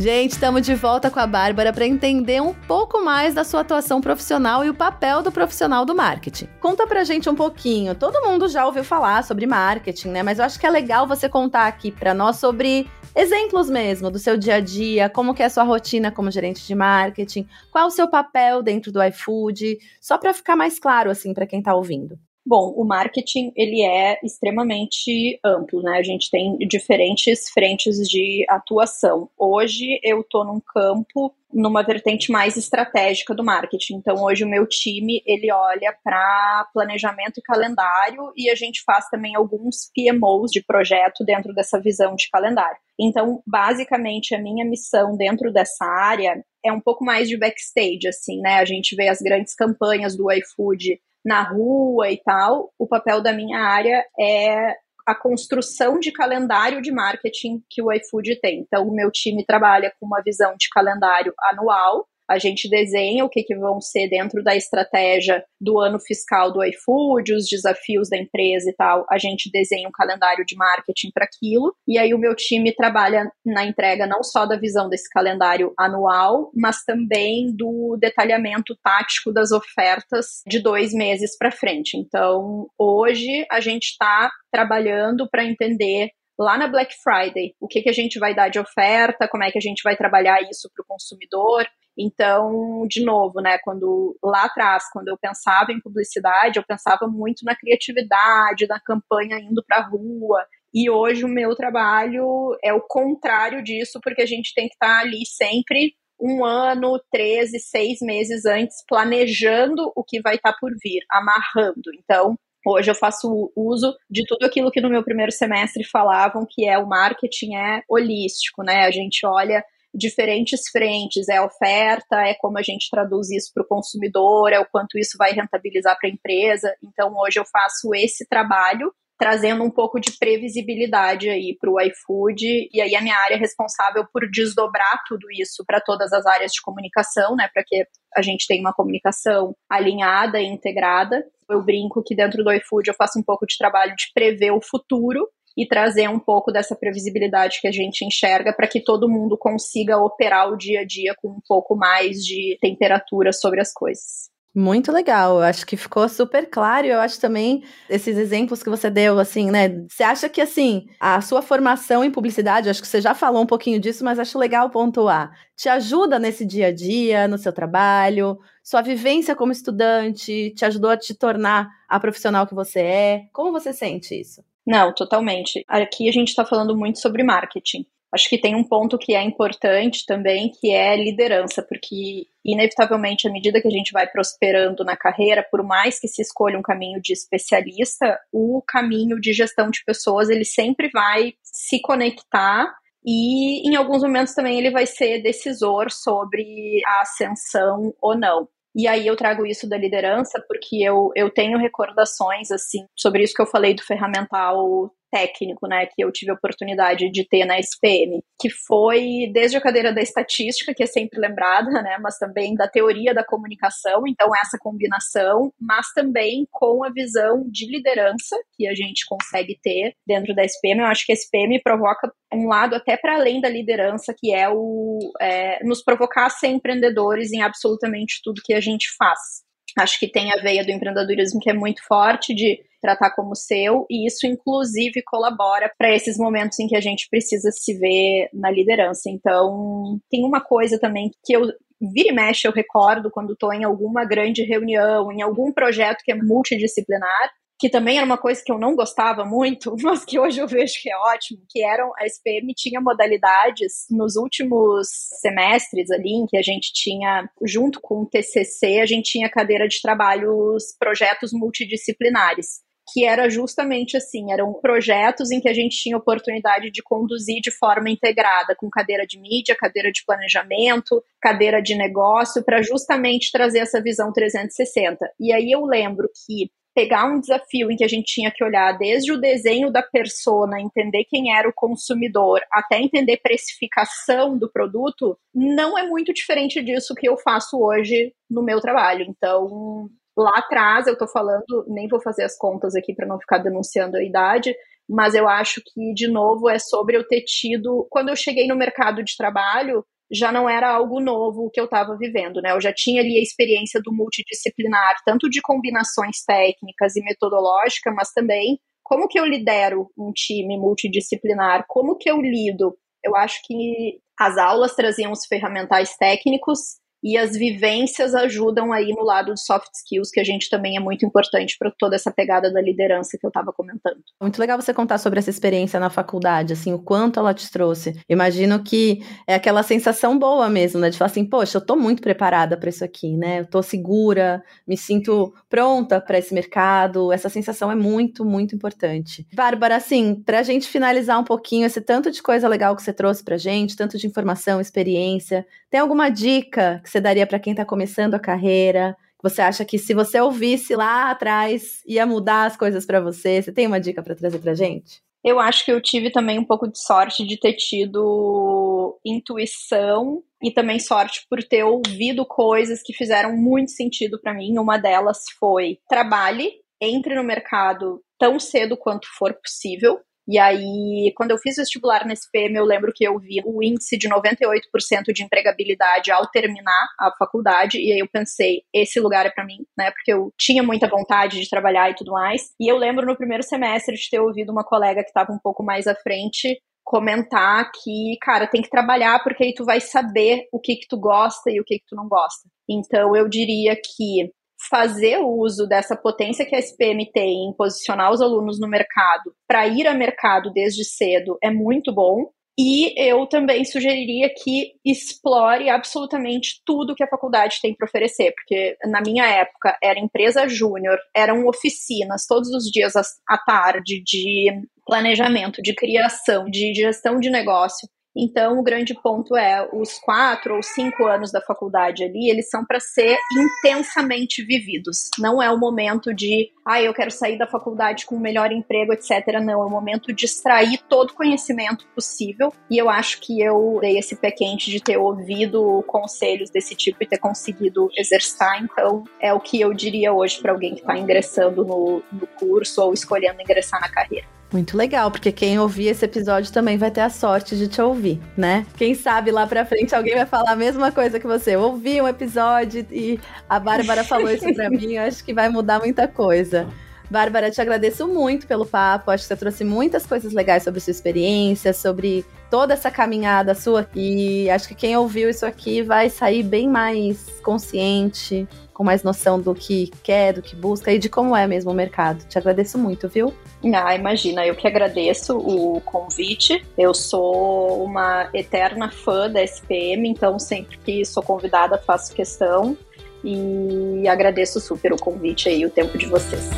Gente, 0.00 0.30
estamos 0.30 0.62
de 0.62 0.74
volta 0.74 1.10
com 1.10 1.20
a 1.20 1.26
Bárbara 1.26 1.74
para 1.74 1.86
entender 1.86 2.40
um 2.40 2.54
pouco 2.54 3.04
mais 3.04 3.34
da 3.34 3.44
sua 3.44 3.60
atuação 3.60 4.00
profissional 4.00 4.64
e 4.64 4.70
o 4.70 4.74
papel 4.74 5.20
do 5.20 5.30
profissional 5.30 5.84
do 5.84 5.94
marketing. 5.94 6.48
Conta 6.58 6.86
pra 6.86 7.04
gente 7.04 7.28
um 7.28 7.34
pouquinho. 7.34 7.94
Todo 7.94 8.26
mundo 8.26 8.48
já 8.48 8.64
ouviu 8.64 8.82
falar 8.82 9.22
sobre 9.22 9.46
marketing, 9.46 10.08
né? 10.08 10.22
Mas 10.22 10.38
eu 10.38 10.46
acho 10.46 10.58
que 10.58 10.66
é 10.66 10.70
legal 10.70 11.06
você 11.06 11.28
contar 11.28 11.66
aqui 11.66 11.92
para 11.92 12.14
nós 12.14 12.36
sobre 12.36 12.88
exemplos 13.14 13.68
mesmo 13.68 14.10
do 14.10 14.18
seu 14.18 14.38
dia 14.38 14.54
a 14.54 14.60
dia, 14.60 15.10
como 15.10 15.34
que 15.34 15.42
é 15.42 15.46
a 15.46 15.50
sua 15.50 15.64
rotina 15.64 16.10
como 16.10 16.30
gerente 16.30 16.66
de 16.66 16.74
marketing, 16.74 17.46
qual 17.70 17.88
o 17.88 17.90
seu 17.90 18.08
papel 18.08 18.62
dentro 18.62 18.90
do 18.90 19.04
iFood, 19.04 19.76
só 20.00 20.16
para 20.16 20.32
ficar 20.32 20.56
mais 20.56 20.78
claro 20.78 21.10
assim 21.10 21.34
para 21.34 21.46
quem 21.46 21.58
está 21.58 21.74
ouvindo. 21.74 22.18
Bom, 22.44 22.72
o 22.74 22.84
marketing 22.84 23.52
ele 23.54 23.82
é 23.82 24.18
extremamente 24.24 25.38
amplo, 25.44 25.82
né? 25.82 25.98
A 25.98 26.02
gente 26.02 26.30
tem 26.30 26.56
diferentes 26.58 27.50
frentes 27.50 27.96
de 28.08 28.46
atuação. 28.48 29.28
Hoje 29.38 30.00
eu 30.02 30.22
estou 30.22 30.44
num 30.44 30.60
campo 30.60 31.34
numa 31.52 31.82
vertente 31.82 32.30
mais 32.30 32.56
estratégica 32.56 33.34
do 33.34 33.44
marketing. 33.44 33.96
Então 33.96 34.22
hoje 34.22 34.44
o 34.44 34.48
meu 34.48 34.66
time 34.66 35.22
ele 35.26 35.52
olha 35.52 35.94
para 36.02 36.68
planejamento 36.72 37.38
e 37.38 37.42
calendário 37.42 38.32
e 38.36 38.48
a 38.48 38.54
gente 38.54 38.82
faz 38.84 39.08
também 39.10 39.36
alguns 39.36 39.90
PMOs 39.94 40.50
de 40.50 40.62
projeto 40.62 41.24
dentro 41.24 41.52
dessa 41.52 41.78
visão 41.78 42.14
de 42.14 42.30
calendário. 42.30 42.78
Então, 42.98 43.42
basicamente 43.46 44.34
a 44.34 44.38
minha 44.38 44.64
missão 44.64 45.16
dentro 45.16 45.52
dessa 45.52 45.84
área 45.84 46.42
é 46.64 46.72
um 46.72 46.80
pouco 46.80 47.04
mais 47.04 47.28
de 47.28 47.36
backstage 47.36 48.06
assim, 48.06 48.40
né? 48.40 48.54
A 48.54 48.64
gente 48.64 48.94
vê 48.94 49.08
as 49.08 49.20
grandes 49.20 49.54
campanhas 49.54 50.16
do 50.16 50.30
iFood 50.30 51.00
na 51.24 51.42
rua 51.42 52.10
e 52.10 52.20
tal, 52.22 52.72
o 52.78 52.86
papel 52.86 53.22
da 53.22 53.32
minha 53.32 53.58
área 53.60 54.04
é 54.18 54.74
a 55.06 55.14
construção 55.14 55.98
de 55.98 56.12
calendário 56.12 56.80
de 56.80 56.92
marketing 56.92 57.62
que 57.68 57.82
o 57.82 57.92
iFood 57.92 58.40
tem. 58.40 58.60
Então, 58.60 58.86
o 58.86 58.94
meu 58.94 59.10
time 59.10 59.44
trabalha 59.44 59.92
com 59.98 60.06
uma 60.06 60.22
visão 60.22 60.54
de 60.58 60.68
calendário 60.70 61.34
anual, 61.50 62.06
a 62.30 62.38
gente 62.38 62.70
desenha 62.70 63.24
o 63.24 63.28
que, 63.28 63.42
que 63.42 63.56
vão 63.56 63.80
ser 63.80 64.08
dentro 64.08 64.40
da 64.42 64.54
estratégia 64.54 65.44
do 65.60 65.80
ano 65.80 65.98
fiscal 65.98 66.52
do 66.52 66.62
iFood, 66.64 67.34
os 67.34 67.48
desafios 67.48 68.08
da 68.08 68.16
empresa 68.16 68.70
e 68.70 68.74
tal. 68.74 69.04
A 69.10 69.18
gente 69.18 69.50
desenha 69.50 69.88
um 69.88 69.92
calendário 69.92 70.44
de 70.46 70.54
marketing 70.54 71.10
para 71.12 71.24
aquilo. 71.24 71.74
E 71.88 71.98
aí 71.98 72.14
o 72.14 72.18
meu 72.18 72.36
time 72.36 72.72
trabalha 72.72 73.28
na 73.44 73.64
entrega 73.64 74.06
não 74.06 74.22
só 74.22 74.46
da 74.46 74.56
visão 74.56 74.88
desse 74.88 75.08
calendário 75.10 75.72
anual, 75.76 76.52
mas 76.54 76.84
também 76.84 77.52
do 77.56 77.98
detalhamento 78.00 78.76
tático 78.80 79.32
das 79.32 79.50
ofertas 79.50 80.42
de 80.46 80.60
dois 80.60 80.92
meses 80.92 81.36
para 81.36 81.50
frente. 81.50 81.96
Então, 81.96 82.68
hoje 82.78 83.44
a 83.50 83.60
gente 83.60 83.86
está 83.86 84.30
trabalhando 84.52 85.28
para 85.28 85.44
entender 85.44 86.10
lá 86.40 86.56
na 86.56 86.66
Black 86.66 86.94
Friday, 87.02 87.54
o 87.60 87.68
que, 87.68 87.82
que 87.82 87.90
a 87.90 87.92
gente 87.92 88.18
vai 88.18 88.34
dar 88.34 88.48
de 88.48 88.58
oferta, 88.58 89.28
como 89.28 89.44
é 89.44 89.50
que 89.50 89.58
a 89.58 89.60
gente 89.60 89.82
vai 89.82 89.94
trabalhar 89.94 90.40
isso 90.42 90.70
para 90.74 90.82
o 90.82 90.86
consumidor, 90.86 91.66
então, 91.98 92.86
de 92.88 93.04
novo, 93.04 93.42
né, 93.42 93.58
quando 93.62 94.16
lá 94.24 94.44
atrás, 94.44 94.84
quando 94.90 95.08
eu 95.08 95.18
pensava 95.18 95.70
em 95.70 95.80
publicidade, 95.80 96.58
eu 96.58 96.64
pensava 96.66 97.06
muito 97.06 97.44
na 97.44 97.54
criatividade, 97.54 98.66
na 98.66 98.80
campanha 98.80 99.38
indo 99.38 99.62
para 99.66 99.78
a 99.78 99.86
rua. 99.86 100.46
E 100.72 100.88
hoje 100.88 101.24
o 101.24 101.28
meu 101.28 101.54
trabalho 101.54 102.56
é 102.64 102.72
o 102.72 102.80
contrário 102.80 103.62
disso, 103.62 104.00
porque 104.02 104.22
a 104.22 104.26
gente 104.26 104.54
tem 104.54 104.66
que 104.66 104.74
estar 104.74 105.00
tá 105.00 105.00
ali 105.00 105.26
sempre 105.26 105.94
um 106.18 106.44
ano, 106.44 106.98
13, 107.10 107.58
seis 107.58 107.98
meses 108.00 108.46
antes, 108.46 108.84
planejando 108.88 109.92
o 109.94 110.04
que 110.04 110.20
vai 110.20 110.36
estar 110.36 110.52
tá 110.52 110.58
por 110.58 110.70
vir, 110.82 111.02
amarrando. 111.10 111.90
Então, 111.98 112.36
Hoje 112.66 112.90
eu 112.90 112.94
faço 112.94 113.50
uso 113.56 113.94
de 114.08 114.24
tudo 114.26 114.44
aquilo 114.44 114.70
que 114.70 114.80
no 114.80 114.90
meu 114.90 115.02
primeiro 115.02 115.32
semestre 115.32 115.82
falavam 115.84 116.46
que 116.48 116.68
é 116.68 116.78
o 116.78 116.86
marketing 116.86 117.54
é 117.56 117.82
holístico, 117.88 118.62
né? 118.62 118.84
A 118.84 118.90
gente 118.90 119.26
olha 119.26 119.64
diferentes 119.94 120.68
frentes, 120.70 121.28
é 121.28 121.40
oferta, 121.40 122.20
é 122.20 122.34
como 122.34 122.58
a 122.58 122.62
gente 122.62 122.88
traduz 122.90 123.30
isso 123.30 123.50
para 123.52 123.64
o 123.64 123.66
consumidor, 123.66 124.52
é 124.52 124.60
o 124.60 124.66
quanto 124.66 124.98
isso 124.98 125.16
vai 125.18 125.32
rentabilizar 125.32 125.96
para 125.98 126.08
a 126.08 126.12
empresa. 126.12 126.72
Então 126.82 127.12
hoje 127.16 127.40
eu 127.40 127.44
faço 127.44 127.94
esse 127.94 128.26
trabalho 128.28 128.92
trazendo 129.20 129.62
um 129.62 129.70
pouco 129.70 130.00
de 130.00 130.16
previsibilidade 130.18 131.28
aí 131.28 131.54
para 131.60 131.70
o 131.70 131.78
iFood 131.78 132.70
e 132.72 132.80
aí 132.80 132.96
a 132.96 133.02
minha 133.02 133.16
área 133.18 133.34
é 133.34 133.38
responsável 133.38 134.06
por 134.10 134.22
desdobrar 134.30 135.02
tudo 135.06 135.26
isso 135.30 135.62
para 135.66 135.78
todas 135.78 136.10
as 136.10 136.24
áreas 136.24 136.52
de 136.52 136.62
comunicação, 136.62 137.36
né, 137.36 137.46
para 137.52 137.62
que 137.62 137.84
a 138.16 138.22
gente 138.22 138.46
tenha 138.46 138.62
uma 138.62 138.72
comunicação 138.72 139.54
alinhada 139.68 140.40
e 140.40 140.46
integrada. 140.46 141.22
Eu 141.50 141.62
brinco 141.62 142.02
que 142.02 142.14
dentro 142.14 142.42
do 142.44 142.52
iFood 142.52 142.88
eu 142.88 142.94
faço 142.94 143.18
um 143.18 143.22
pouco 143.22 143.46
de 143.46 143.56
trabalho 143.58 143.94
de 143.96 144.12
prever 144.14 144.52
o 144.52 144.60
futuro 144.60 145.28
e 145.56 145.66
trazer 145.66 146.08
um 146.08 146.18
pouco 146.18 146.52
dessa 146.52 146.76
previsibilidade 146.76 147.60
que 147.60 147.68
a 147.68 147.72
gente 147.72 148.04
enxerga 148.04 148.52
para 148.52 148.68
que 148.68 148.82
todo 148.82 149.08
mundo 149.08 149.36
consiga 149.36 149.98
operar 149.98 150.50
o 150.50 150.56
dia 150.56 150.80
a 150.80 150.84
dia 150.84 151.14
com 151.20 151.28
um 151.28 151.40
pouco 151.46 151.76
mais 151.76 152.18
de 152.18 152.56
temperatura 152.60 153.32
sobre 153.32 153.60
as 153.60 153.72
coisas. 153.72 154.30
Muito 154.54 154.90
legal, 154.90 155.36
eu 155.36 155.42
acho 155.44 155.64
que 155.64 155.76
ficou 155.76 156.08
super 156.08 156.50
claro. 156.50 156.84
Eu 156.84 157.00
acho 157.00 157.20
também 157.20 157.62
esses 157.88 158.16
exemplos 158.18 158.64
que 158.64 158.68
você 158.68 158.90
deu, 158.90 159.16
assim, 159.20 159.48
né? 159.48 159.68
Você 159.88 160.02
acha 160.02 160.28
que, 160.28 160.40
assim, 160.40 160.86
a 160.98 161.20
sua 161.20 161.40
formação 161.40 162.02
em 162.02 162.10
publicidade, 162.10 162.68
acho 162.68 162.82
que 162.82 162.88
você 162.88 163.00
já 163.00 163.14
falou 163.14 163.42
um 163.42 163.46
pouquinho 163.46 163.78
disso, 163.78 164.04
mas 164.04 164.18
acho 164.18 164.36
legal 164.36 164.68
pontuar. 164.68 165.30
Te 165.56 165.68
ajuda 165.68 166.18
nesse 166.18 166.44
dia 166.44 166.66
a 166.66 166.72
dia, 166.72 167.28
no 167.28 167.38
seu 167.38 167.52
trabalho, 167.52 168.36
sua 168.64 168.82
vivência 168.82 169.36
como 169.36 169.52
estudante, 169.52 170.52
te 170.56 170.64
ajudou 170.64 170.90
a 170.90 170.96
te 170.96 171.14
tornar 171.14 171.68
a 171.88 172.00
profissional 172.00 172.44
que 172.44 172.54
você 172.54 172.80
é. 172.80 173.22
Como 173.32 173.52
você 173.52 173.72
sente 173.72 174.20
isso? 174.20 174.42
Não, 174.66 174.92
totalmente. 174.92 175.64
Aqui 175.68 176.08
a 176.08 176.12
gente 176.12 176.28
está 176.28 176.44
falando 176.44 176.76
muito 176.76 176.98
sobre 176.98 177.22
marketing. 177.22 177.86
Acho 178.12 178.28
que 178.28 178.38
tem 178.38 178.56
um 178.56 178.64
ponto 178.64 178.98
que 178.98 179.14
é 179.14 179.22
importante 179.22 180.04
também, 180.04 180.50
que 180.50 180.72
é 180.72 180.96
liderança, 180.96 181.62
porque 181.62 182.26
inevitavelmente, 182.44 183.28
à 183.28 183.32
medida 183.32 183.60
que 183.60 183.68
a 183.68 183.70
gente 183.70 183.92
vai 183.92 184.06
prosperando 184.06 184.84
na 184.84 184.96
carreira, 184.96 185.46
por 185.50 185.62
mais 185.62 185.98
que 185.98 186.08
se 186.08 186.22
escolha 186.22 186.58
um 186.58 186.62
caminho 186.62 187.00
de 187.00 187.12
especialista, 187.12 188.18
o 188.32 188.62
caminho 188.66 189.20
de 189.20 189.32
gestão 189.32 189.70
de 189.70 189.84
pessoas 189.84 190.28
ele 190.30 190.44
sempre 190.44 190.90
vai 190.90 191.34
se 191.42 191.80
conectar 191.80 192.72
e 193.04 193.68
em 193.68 193.76
alguns 193.76 194.02
momentos 194.02 194.34
também 194.34 194.58
ele 194.58 194.70
vai 194.70 194.86
ser 194.86 195.22
decisor 195.22 195.90
sobre 195.90 196.82
a 196.86 197.02
ascensão 197.02 197.94
ou 198.00 198.16
não. 198.16 198.48
E 198.74 198.86
aí 198.86 199.06
eu 199.06 199.16
trago 199.16 199.44
isso 199.44 199.68
da 199.68 199.76
liderança 199.76 200.42
porque 200.46 200.76
eu, 200.76 201.10
eu 201.16 201.30
tenho 201.30 201.58
recordações, 201.58 202.50
assim, 202.50 202.86
sobre 202.96 203.24
isso 203.24 203.34
que 203.34 203.42
eu 203.42 203.46
falei 203.46 203.74
do 203.74 203.82
ferramental 203.82 204.90
técnico, 205.10 205.66
né, 205.66 205.86
que 205.86 206.02
eu 206.02 206.10
tive 206.12 206.30
a 206.30 206.34
oportunidade 206.34 207.10
de 207.10 207.26
ter 207.26 207.44
na 207.44 207.58
SPM, 207.58 208.22
que 208.40 208.48
foi 208.48 209.30
desde 209.32 209.56
a 209.56 209.60
cadeira 209.60 209.92
da 209.92 210.00
estatística, 210.00 210.74
que 210.74 210.82
é 210.82 210.86
sempre 210.86 211.20
lembrada, 211.20 211.70
né, 211.82 211.98
mas 212.00 212.16
também 212.18 212.54
da 212.54 212.68
teoria 212.68 213.12
da 213.12 213.24
comunicação, 213.24 214.02
então 214.06 214.30
essa 214.34 214.58
combinação, 214.58 215.52
mas 215.60 215.86
também 215.94 216.46
com 216.50 216.84
a 216.84 216.90
visão 216.90 217.44
de 217.50 217.66
liderança 217.66 218.36
que 218.56 218.66
a 218.66 218.74
gente 218.74 219.04
consegue 219.06 219.58
ter 219.62 219.94
dentro 220.06 220.34
da 220.34 220.44
SPM. 220.44 220.80
Eu 220.80 220.86
acho 220.86 221.04
que 221.04 221.12
a 221.12 221.14
SPM 221.14 221.60
provoca 221.62 222.12
um 222.32 222.46
lado 222.46 222.74
até 222.76 222.96
para 222.96 223.14
além 223.14 223.40
da 223.40 223.48
liderança, 223.48 224.14
que 224.16 224.32
é 224.32 224.48
o 224.48 224.98
é, 225.20 225.62
nos 225.64 225.82
provocar 225.82 226.26
a 226.26 226.30
ser 226.30 226.48
empreendedores 226.48 227.32
em 227.32 227.42
absolutamente 227.42 228.20
tudo 228.22 228.42
que 228.44 228.54
a 228.54 228.60
gente 228.60 228.88
faz. 228.96 229.49
Acho 229.78 229.98
que 229.98 230.10
tem 230.10 230.32
a 230.32 230.36
veia 230.36 230.64
do 230.64 230.70
empreendedorismo 230.70 231.40
que 231.40 231.50
é 231.50 231.54
muito 231.54 231.82
forte 231.86 232.34
de 232.34 232.60
tratar 232.80 233.10
como 233.10 233.36
seu, 233.36 233.86
e 233.90 234.06
isso 234.06 234.26
inclusive 234.26 235.02
colabora 235.02 235.70
para 235.76 235.94
esses 235.94 236.16
momentos 236.16 236.58
em 236.58 236.66
que 236.66 236.76
a 236.76 236.80
gente 236.80 237.08
precisa 237.10 237.50
se 237.52 237.74
ver 237.74 238.30
na 238.32 238.50
liderança. 238.50 239.10
Então, 239.10 240.00
tem 240.10 240.24
uma 240.24 240.40
coisa 240.40 240.78
também 240.78 241.10
que 241.24 241.34
eu 241.34 241.42
vira 241.80 242.10
e 242.10 242.12
mexe 242.12 242.46
eu 242.46 242.52
recordo 242.52 243.10
quando 243.10 243.32
estou 243.32 243.52
em 243.52 243.64
alguma 243.64 244.04
grande 244.04 244.42
reunião, 244.42 245.10
em 245.12 245.22
algum 245.22 245.52
projeto 245.52 246.02
que 246.04 246.12
é 246.12 246.14
multidisciplinar, 246.14 247.32
que 247.60 247.68
também 247.68 247.98
era 247.98 248.06
uma 248.06 248.16
coisa 248.16 248.42
que 248.42 248.50
eu 248.50 248.58
não 248.58 248.74
gostava 248.74 249.22
muito, 249.22 249.76
mas 249.84 250.02
que 250.02 250.18
hoje 250.18 250.40
eu 250.40 250.48
vejo 250.48 250.72
que 250.80 250.90
é 250.90 250.96
ótimo, 250.96 251.42
que 251.48 251.62
eram 251.62 251.92
a 251.98 252.06
SPM 252.06 252.54
tinha 252.56 252.80
modalidades 252.80 253.84
nos 253.90 254.16
últimos 254.16 254.88
semestres 255.20 255.90
ali 255.90 256.14
em 256.14 256.26
que 256.26 256.38
a 256.38 256.42
gente 256.42 256.72
tinha 256.72 257.28
junto 257.44 257.78
com 257.78 258.00
o 258.00 258.06
TCC, 258.06 258.80
a 258.80 258.86
gente 258.86 259.12
tinha 259.12 259.28
cadeira 259.28 259.68
de 259.68 259.80
trabalhos, 259.82 260.74
projetos 260.78 261.32
multidisciplinares 261.34 262.60
que 262.92 263.04
era 263.04 263.28
justamente 263.30 263.96
assim, 263.96 264.32
eram 264.32 264.52
projetos 264.54 265.30
em 265.30 265.40
que 265.40 265.48
a 265.48 265.52
gente 265.52 265.76
tinha 265.76 265.96
oportunidade 265.96 266.72
de 266.72 266.82
conduzir 266.82 267.40
de 267.40 267.50
forma 267.52 267.88
integrada, 267.88 268.56
com 268.56 268.68
cadeira 268.68 269.06
de 269.06 269.20
mídia, 269.20 269.56
cadeira 269.56 269.92
de 269.92 270.02
planejamento, 270.04 271.00
cadeira 271.20 271.62
de 271.62 271.76
negócio, 271.76 272.42
para 272.44 272.62
justamente 272.62 273.30
trazer 273.30 273.60
essa 273.60 273.80
visão 273.80 274.12
360. 274.12 275.08
E 275.20 275.32
aí 275.32 275.52
eu 275.52 275.64
lembro 275.64 276.08
que 276.26 276.50
pegar 276.74 277.04
um 277.06 277.20
desafio 277.20 277.70
em 277.70 277.76
que 277.76 277.84
a 277.84 277.88
gente 277.88 278.12
tinha 278.12 278.30
que 278.30 278.44
olhar 278.44 278.72
desde 278.78 279.12
o 279.12 279.20
desenho 279.20 279.70
da 279.70 279.82
persona, 279.82 280.60
entender 280.60 281.04
quem 281.08 281.36
era 281.36 281.48
o 281.48 281.54
consumidor, 281.54 282.40
até 282.50 282.80
entender 282.80 283.18
precificação 283.22 284.38
do 284.38 284.50
produto, 284.50 285.18
não 285.34 285.76
é 285.76 285.86
muito 285.86 286.12
diferente 286.12 286.62
disso 286.62 286.94
que 286.94 287.08
eu 287.08 287.16
faço 287.16 287.58
hoje 287.58 288.12
no 288.30 288.42
meu 288.42 288.60
trabalho. 288.60 289.04
Então, 289.08 289.88
lá 290.16 290.38
atrás, 290.38 290.86
eu 290.86 290.96
tô 290.96 291.06
falando, 291.08 291.64
nem 291.68 291.88
vou 291.88 292.00
fazer 292.00 292.24
as 292.24 292.36
contas 292.36 292.74
aqui 292.74 292.94
para 292.94 293.06
não 293.06 293.18
ficar 293.18 293.38
denunciando 293.38 293.96
a 293.96 294.02
idade, 294.02 294.54
mas 294.88 295.14
eu 295.14 295.28
acho 295.28 295.60
que, 295.64 295.94
de 295.94 296.08
novo, 296.08 296.48
é 296.48 296.58
sobre 296.58 296.96
eu 296.96 297.06
ter 297.06 297.22
tido. 297.22 297.86
Quando 297.90 298.08
eu 298.08 298.16
cheguei 298.16 298.46
no 298.46 298.56
mercado 298.56 299.04
de 299.04 299.16
trabalho, 299.16 299.84
já 300.12 300.32
não 300.32 300.48
era 300.48 300.70
algo 300.70 301.00
novo 301.00 301.50
que 301.50 301.60
eu 301.60 301.66
estava 301.66 301.96
vivendo, 301.96 302.40
né? 302.40 302.52
Eu 302.52 302.60
já 302.60 302.72
tinha 302.72 303.00
ali 303.00 303.16
a 303.18 303.22
experiência 303.22 303.80
do 303.82 303.92
multidisciplinar, 303.92 304.96
tanto 305.04 305.30
de 305.30 305.40
combinações 305.40 306.24
técnicas 306.26 306.96
e 306.96 307.02
metodológicas, 307.02 307.94
mas 307.94 308.12
também 308.12 308.58
como 308.82 309.06
que 309.06 309.20
eu 309.20 309.24
lidero 309.24 309.88
um 309.96 310.12
time 310.12 310.58
multidisciplinar, 310.58 311.64
como 311.68 311.96
que 311.96 312.10
eu 312.10 312.20
lido. 312.20 312.76
Eu 313.04 313.14
acho 313.14 313.40
que 313.44 314.00
as 314.18 314.36
aulas 314.36 314.74
traziam 314.74 315.12
os 315.12 315.24
ferramentais 315.26 315.96
técnicos 315.96 316.79
e 317.02 317.16
as 317.16 317.32
vivências 317.32 318.14
ajudam 318.14 318.72
aí 318.72 318.88
no 318.88 319.02
lado 319.04 319.34
de 319.34 319.40
soft 319.40 319.70
skills, 319.74 320.10
que 320.10 320.20
a 320.20 320.24
gente 320.24 320.48
também 320.48 320.76
é 320.76 320.80
muito 320.80 321.04
importante 321.04 321.56
para 321.58 321.70
toda 321.70 321.96
essa 321.96 322.10
pegada 322.10 322.52
da 322.52 322.60
liderança 322.60 323.16
que 323.18 323.26
eu 323.26 323.28
estava 323.28 323.52
comentando. 323.52 324.00
Muito 324.20 324.38
legal 324.38 324.60
você 324.60 324.74
contar 324.74 324.98
sobre 324.98 325.18
essa 325.18 325.30
experiência 325.30 325.80
na 325.80 325.90
faculdade, 325.90 326.52
assim, 326.52 326.72
o 326.72 326.78
quanto 326.78 327.18
ela 327.18 327.32
te 327.32 327.50
trouxe. 327.50 327.98
Imagino 328.08 328.62
que 328.62 329.02
é 329.26 329.34
aquela 329.34 329.62
sensação 329.62 330.18
boa 330.18 330.48
mesmo, 330.48 330.80
né, 330.80 330.90
de 330.90 330.98
falar 330.98 331.10
assim, 331.10 331.24
poxa, 331.24 331.56
eu 331.58 331.60
estou 331.60 331.76
muito 331.76 332.02
preparada 332.02 332.56
para 332.56 332.68
isso 332.68 332.84
aqui, 332.84 333.16
né? 333.16 333.40
Eu 333.40 333.46
tô 333.46 333.62
segura, 333.62 334.42
me 334.66 334.76
sinto 334.76 335.32
pronta 335.48 336.00
para 336.00 336.18
esse 336.18 336.34
mercado. 336.34 337.12
Essa 337.12 337.28
sensação 337.28 337.70
é 337.70 337.74
muito, 337.74 338.24
muito 338.24 338.54
importante. 338.54 339.26
Bárbara, 339.32 339.76
assim, 339.76 340.14
para 340.14 340.40
a 340.40 340.42
gente 340.42 340.68
finalizar 340.68 341.18
um 341.18 341.24
pouquinho 341.24 341.66
esse 341.66 341.80
tanto 341.80 342.10
de 342.10 342.22
coisa 342.22 342.48
legal 342.48 342.76
que 342.76 342.82
você 342.82 342.92
trouxe 342.92 343.24
pra 343.24 343.36
gente, 343.36 343.76
tanto 343.76 343.96
de 343.96 344.06
informação, 344.06 344.60
experiência, 344.60 345.46
tem 345.70 345.80
alguma 345.80 346.10
dica 346.10 346.80
que 346.82 346.90
você 346.90 347.00
daria 347.00 347.26
para 347.26 347.38
quem 347.38 347.52
está 347.52 347.64
começando 347.64 348.14
a 348.14 348.18
carreira? 348.18 348.96
Você 349.22 349.40
acha 349.40 349.64
que 349.64 349.78
se 349.78 349.94
você 349.94 350.20
ouvisse 350.20 350.74
lá 350.74 351.10
atrás 351.10 351.82
ia 351.86 352.04
mudar 352.06 352.46
as 352.46 352.56
coisas 352.56 352.84
para 352.84 353.00
você? 353.00 353.40
Você 353.40 353.52
tem 353.52 353.66
uma 353.66 353.80
dica 353.80 354.02
para 354.02 354.14
trazer 354.14 354.38
para 354.38 354.54
gente? 354.54 355.00
Eu 355.22 355.38
acho 355.38 355.64
que 355.64 355.70
eu 355.70 355.80
tive 355.80 356.10
também 356.10 356.38
um 356.38 356.44
pouco 356.44 356.66
de 356.66 356.82
sorte 356.82 357.26
de 357.26 357.38
ter 357.38 357.52
tido 357.52 358.98
intuição 359.04 360.22
e 360.42 360.50
também 360.50 360.80
sorte 360.80 361.26
por 361.28 361.42
ter 361.44 361.62
ouvido 361.62 362.24
coisas 362.24 362.82
que 362.82 362.94
fizeram 362.94 363.36
muito 363.36 363.70
sentido 363.70 364.18
para 364.18 364.32
mim. 364.32 364.58
Uma 364.58 364.78
delas 364.78 365.24
foi: 365.38 365.78
trabalhe, 365.88 366.50
entre 366.80 367.14
no 367.14 367.22
mercado 367.22 368.02
tão 368.18 368.40
cedo 368.40 368.76
quanto 368.76 369.06
for 369.18 369.34
possível. 369.34 370.00
E 370.28 370.38
aí, 370.38 371.12
quando 371.16 371.32
eu 371.32 371.38
fiz 371.38 371.56
vestibular 371.56 372.06
na 372.06 372.12
SPM, 372.12 372.54
eu 372.54 372.64
lembro 372.64 372.92
que 372.94 373.04
eu 373.04 373.18
vi 373.18 373.42
o 373.44 373.62
índice 373.62 373.98
de 373.98 374.08
98% 374.08 375.12
de 375.12 375.24
empregabilidade 375.24 376.10
ao 376.10 376.26
terminar 376.28 376.86
a 376.98 377.10
faculdade, 377.18 377.78
e 377.78 377.92
aí 377.92 377.98
eu 377.98 378.08
pensei, 378.08 378.62
esse 378.72 379.00
lugar 379.00 379.26
é 379.26 379.30
para 379.30 379.44
mim, 379.44 379.58
né? 379.76 379.90
Porque 379.90 380.12
eu 380.12 380.32
tinha 380.38 380.62
muita 380.62 380.88
vontade 380.88 381.40
de 381.40 381.48
trabalhar 381.48 381.90
e 381.90 381.94
tudo 381.94 382.12
mais. 382.12 382.50
E 382.60 382.70
eu 382.70 382.76
lembro 382.76 383.06
no 383.06 383.16
primeiro 383.16 383.42
semestre 383.42 383.96
de 383.96 384.10
ter 384.10 384.20
ouvido 384.20 384.50
uma 384.50 384.64
colega 384.64 385.02
que 385.02 385.10
estava 385.10 385.32
um 385.32 385.38
pouco 385.38 385.62
mais 385.62 385.86
à 385.86 385.94
frente 385.94 386.60
comentar 386.84 387.70
que, 387.70 388.16
cara, 388.20 388.48
tem 388.48 388.60
que 388.60 388.68
trabalhar 388.68 389.22
porque 389.22 389.44
aí 389.44 389.54
tu 389.54 389.64
vai 389.64 389.80
saber 389.80 390.48
o 390.52 390.58
que 390.58 390.74
que 390.74 390.88
tu 390.88 390.98
gosta 390.98 391.48
e 391.50 391.60
o 391.60 391.64
que 391.64 391.78
que 391.78 391.84
tu 391.86 391.94
não 391.94 392.08
gosta. 392.08 392.48
Então 392.68 393.14
eu 393.14 393.28
diria 393.28 393.76
que 393.76 394.32
fazer 394.70 395.18
uso 395.18 395.66
dessa 395.66 395.96
potência 395.96 396.46
que 396.46 396.54
a 396.54 396.58
SPM 396.58 397.10
tem 397.12 397.48
em 397.48 397.52
posicionar 397.52 398.12
os 398.12 398.22
alunos 398.22 398.60
no 398.60 398.68
mercado 398.68 399.34
para 399.46 399.66
ir 399.66 399.86
a 399.86 399.94
mercado 399.94 400.52
desde 400.52 400.84
cedo 400.84 401.36
é 401.42 401.50
muito 401.50 401.92
bom. 401.92 402.30
E 402.58 402.92
eu 403.00 403.26
também 403.26 403.64
sugeriria 403.64 404.28
que 404.28 404.72
explore 404.84 405.70
absolutamente 405.70 406.60
tudo 406.66 406.94
que 406.94 407.02
a 407.02 407.08
faculdade 407.08 407.58
tem 407.62 407.74
para 407.74 407.86
oferecer, 407.86 408.34
porque 408.34 408.76
na 408.84 409.00
minha 409.00 409.26
época 409.26 409.78
era 409.82 409.98
empresa 409.98 410.46
júnior, 410.46 410.98
eram 411.16 411.46
oficinas 411.46 412.26
todos 412.26 412.50
os 412.50 412.64
dias 412.64 412.92
à 412.96 413.38
tarde 413.38 414.02
de 414.04 414.52
planejamento, 414.84 415.62
de 415.62 415.74
criação, 415.74 416.44
de 416.44 416.74
gestão 416.74 417.18
de 417.18 417.30
negócio. 417.30 417.88
Então, 418.16 418.58
o 418.58 418.62
grande 418.62 418.94
ponto 418.94 419.36
é 419.36 419.68
os 419.72 419.98
quatro 419.98 420.56
ou 420.56 420.62
cinco 420.62 421.06
anos 421.06 421.30
da 421.30 421.40
faculdade 421.40 422.02
ali, 422.02 422.28
eles 422.28 422.48
são 422.48 422.64
para 422.64 422.80
ser 422.80 423.16
intensamente 423.32 424.44
vividos. 424.44 425.10
Não 425.18 425.42
é 425.42 425.50
o 425.50 425.58
momento 425.58 426.12
de, 426.12 426.50
ah, 426.66 426.82
eu 426.82 426.92
quero 426.92 427.10
sair 427.10 427.38
da 427.38 427.46
faculdade 427.46 428.06
com 428.06 428.16
o 428.16 428.20
melhor 428.20 428.50
emprego, 428.50 428.92
etc. 428.92 429.40
Não, 429.42 429.62
é 429.62 429.66
o 429.66 429.70
momento 429.70 430.12
de 430.12 430.24
extrair 430.24 430.78
todo 430.88 431.10
o 431.10 431.14
conhecimento 431.14 431.86
possível. 431.94 432.52
E 432.68 432.78
eu 432.78 432.90
acho 432.90 433.20
que 433.20 433.40
eu 433.40 433.78
dei 433.80 433.98
esse 433.98 434.16
pé 434.16 434.30
quente 434.30 434.70
de 434.70 434.82
ter 434.82 434.96
ouvido 434.96 435.84
conselhos 435.86 436.50
desse 436.50 436.74
tipo 436.74 437.02
e 437.02 437.06
ter 437.06 437.18
conseguido 437.18 437.88
exercitar. 437.96 438.62
Então, 438.62 439.04
é 439.20 439.32
o 439.32 439.40
que 439.40 439.60
eu 439.60 439.72
diria 439.72 440.12
hoje 440.12 440.40
para 440.40 440.52
alguém 440.52 440.74
que 440.74 440.80
está 440.80 440.98
ingressando 440.98 441.64
no, 441.64 442.02
no 442.12 442.26
curso 442.26 442.82
ou 442.82 442.92
escolhendo 442.92 443.40
ingressar 443.40 443.80
na 443.80 443.88
carreira. 443.88 444.39
Muito 444.52 444.76
legal, 444.76 445.10
porque 445.10 445.30
quem 445.30 445.58
ouvir 445.60 445.88
esse 445.88 446.04
episódio 446.04 446.52
também 446.52 446.76
vai 446.76 446.90
ter 446.90 447.02
a 447.02 447.10
sorte 447.10 447.56
de 447.56 447.68
te 447.68 447.80
ouvir, 447.80 448.20
né? 448.36 448.66
Quem 448.76 448.94
sabe 448.94 449.30
lá 449.30 449.46
pra 449.46 449.64
frente 449.64 449.94
alguém 449.94 450.16
vai 450.16 450.26
falar 450.26 450.52
a 450.52 450.56
mesma 450.56 450.90
coisa 450.90 451.20
que 451.20 451.26
você. 451.26 451.54
Eu 451.54 451.60
ouvi 451.60 452.00
um 452.02 452.08
episódio 452.08 452.84
e 452.90 453.20
a 453.48 453.60
Bárbara 453.60 454.02
falou 454.02 454.28
isso 454.28 454.52
pra 454.52 454.68
mim, 454.70 454.94
eu 454.94 455.02
acho 455.04 455.24
que 455.24 455.32
vai 455.32 455.48
mudar 455.48 455.78
muita 455.78 456.08
coisa. 456.08 456.66
Bárbara, 457.08 457.50
te 457.50 457.60
agradeço 457.60 458.06
muito 458.06 458.46
pelo 458.46 458.64
papo. 458.64 459.10
Acho 459.10 459.24
que 459.24 459.28
você 459.28 459.36
trouxe 459.36 459.64
muitas 459.64 460.06
coisas 460.06 460.32
legais 460.32 460.62
sobre 460.62 460.80
sua 460.80 460.92
experiência, 460.92 461.72
sobre 461.72 462.24
toda 462.50 462.74
essa 462.74 462.90
caminhada 462.90 463.54
sua. 463.54 463.88
E 463.94 464.50
acho 464.50 464.68
que 464.68 464.74
quem 464.74 464.96
ouviu 464.96 465.30
isso 465.30 465.46
aqui 465.46 465.82
vai 465.82 466.10
sair 466.10 466.42
bem 466.42 466.68
mais 466.68 467.40
consciente, 467.42 468.46
com 468.74 468.82
mais 468.82 469.02
noção 469.02 469.40
do 469.40 469.54
que 469.54 469.90
quer, 470.02 470.32
do 470.32 470.42
que 470.42 470.56
busca 470.56 470.92
e 470.92 470.98
de 470.98 471.08
como 471.08 471.36
é 471.36 471.46
mesmo 471.46 471.70
o 471.70 471.74
mercado. 471.74 472.24
Te 472.28 472.38
agradeço 472.38 472.78
muito, 472.78 473.08
viu? 473.08 473.32
Ah, 473.74 473.94
imagina, 473.94 474.46
eu 474.46 474.54
que 474.54 474.66
agradeço 474.66 475.36
o 475.36 475.80
convite. 475.82 476.64
Eu 476.76 476.94
sou 476.94 477.84
uma 477.84 478.28
eterna 478.32 478.90
fã 478.90 479.30
da 479.30 479.42
SPM, 479.42 480.08
então 480.08 480.38
sempre 480.38 480.78
que 480.78 481.04
sou 481.04 481.22
convidada 481.22 481.78
faço 481.78 482.14
questão 482.14 482.76
e 483.22 484.08
agradeço 484.08 484.60
super 484.60 484.94
o 484.94 484.96
convite 484.96 485.48
aí, 485.48 485.64
o 485.66 485.70
tempo 485.70 485.98
de 485.98 486.06
vocês. 486.06 486.48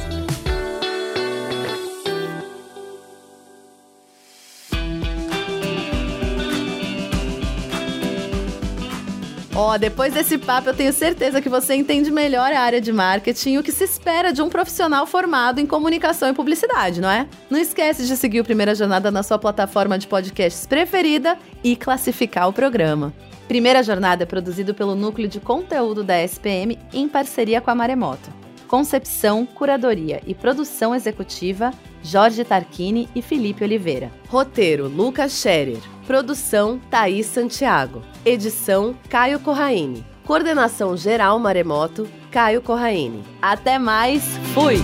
Ó, 9.63 9.75
oh, 9.75 9.79
depois 9.79 10.13
desse 10.13 10.39
papo, 10.39 10.71
eu 10.71 10.75
tenho 10.75 10.93
certeza 10.93 11.41
que 11.41 11.49
você 11.49 11.77
entende 11.77 12.11
melhor 12.11 12.53
a 12.53 12.59
área 12.59 12.81
de 12.81 12.93
marketing 12.93 13.53
e 13.53 13.59
o 13.59 13.63
que 13.63 13.71
se 13.71 13.85
espera 13.85 14.33
de 14.33 14.43
um 14.43 14.49
profissional 14.49 15.07
formado 15.07 15.61
em 15.61 15.67
comunicação 15.67 16.29
e 16.29 16.35
publicidade, 16.35 17.01
não 17.01 17.09
é? 17.09 17.29
Não 17.49 17.61
esquece 17.61 18.05
de 18.05 18.17
seguir 18.17 18.41
o 18.41 18.45
Primeira 18.45 18.75
Jornada 18.75 19.09
na 19.09 19.23
sua 19.23 19.39
plataforma 19.39 19.97
de 19.97 20.09
podcasts 20.09 20.67
preferida 20.67 21.39
e 21.63 21.77
classificar 21.77 22.49
o 22.49 22.53
programa. 22.53 23.15
Primeira 23.47 23.85
Jornada 23.85 24.25
é 24.25 24.27
produzido 24.27 24.75
pelo 24.75 24.97
Núcleo 24.97 25.29
de 25.29 25.39
Conteúdo 25.39 26.03
da 26.03 26.21
SPM 26.21 26.77
em 26.93 27.09
parceria 27.09 27.61
com 27.61 27.71
a 27.71 27.75
Maremoto. 27.77 28.31
Concepção, 28.67 29.47
curadoria 29.47 30.21
e 30.27 30.35
produção 30.35 30.93
executiva, 30.93 31.73
Jorge 32.03 32.43
Tarquini 32.43 33.09
e 33.15 33.23
Felipe 33.23 33.63
Oliveira. 33.63 34.11
Roteiro, 34.29 34.89
Lucas 34.89 35.31
Scherer. 35.41 35.92
Produção, 36.07 36.81
Thaís 36.91 37.27
Santiago. 37.27 38.03
Edição, 38.25 38.95
Caio 39.09 39.39
Corraine. 39.41 40.05
Coordenação 40.25 40.97
geral 40.97 41.39
Maremoto, 41.39 42.09
Caio 42.31 42.61
Corraine. 42.63 43.25
Até 43.41 43.79
mais, 43.79 44.23
fui! 44.55 44.77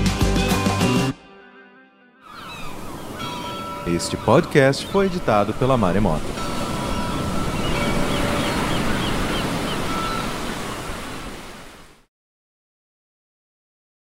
Este 3.87 4.17
podcast 4.19 4.87
foi 4.87 5.07
editado 5.07 5.55
pela 5.55 5.77
Maremoto. 5.77 6.48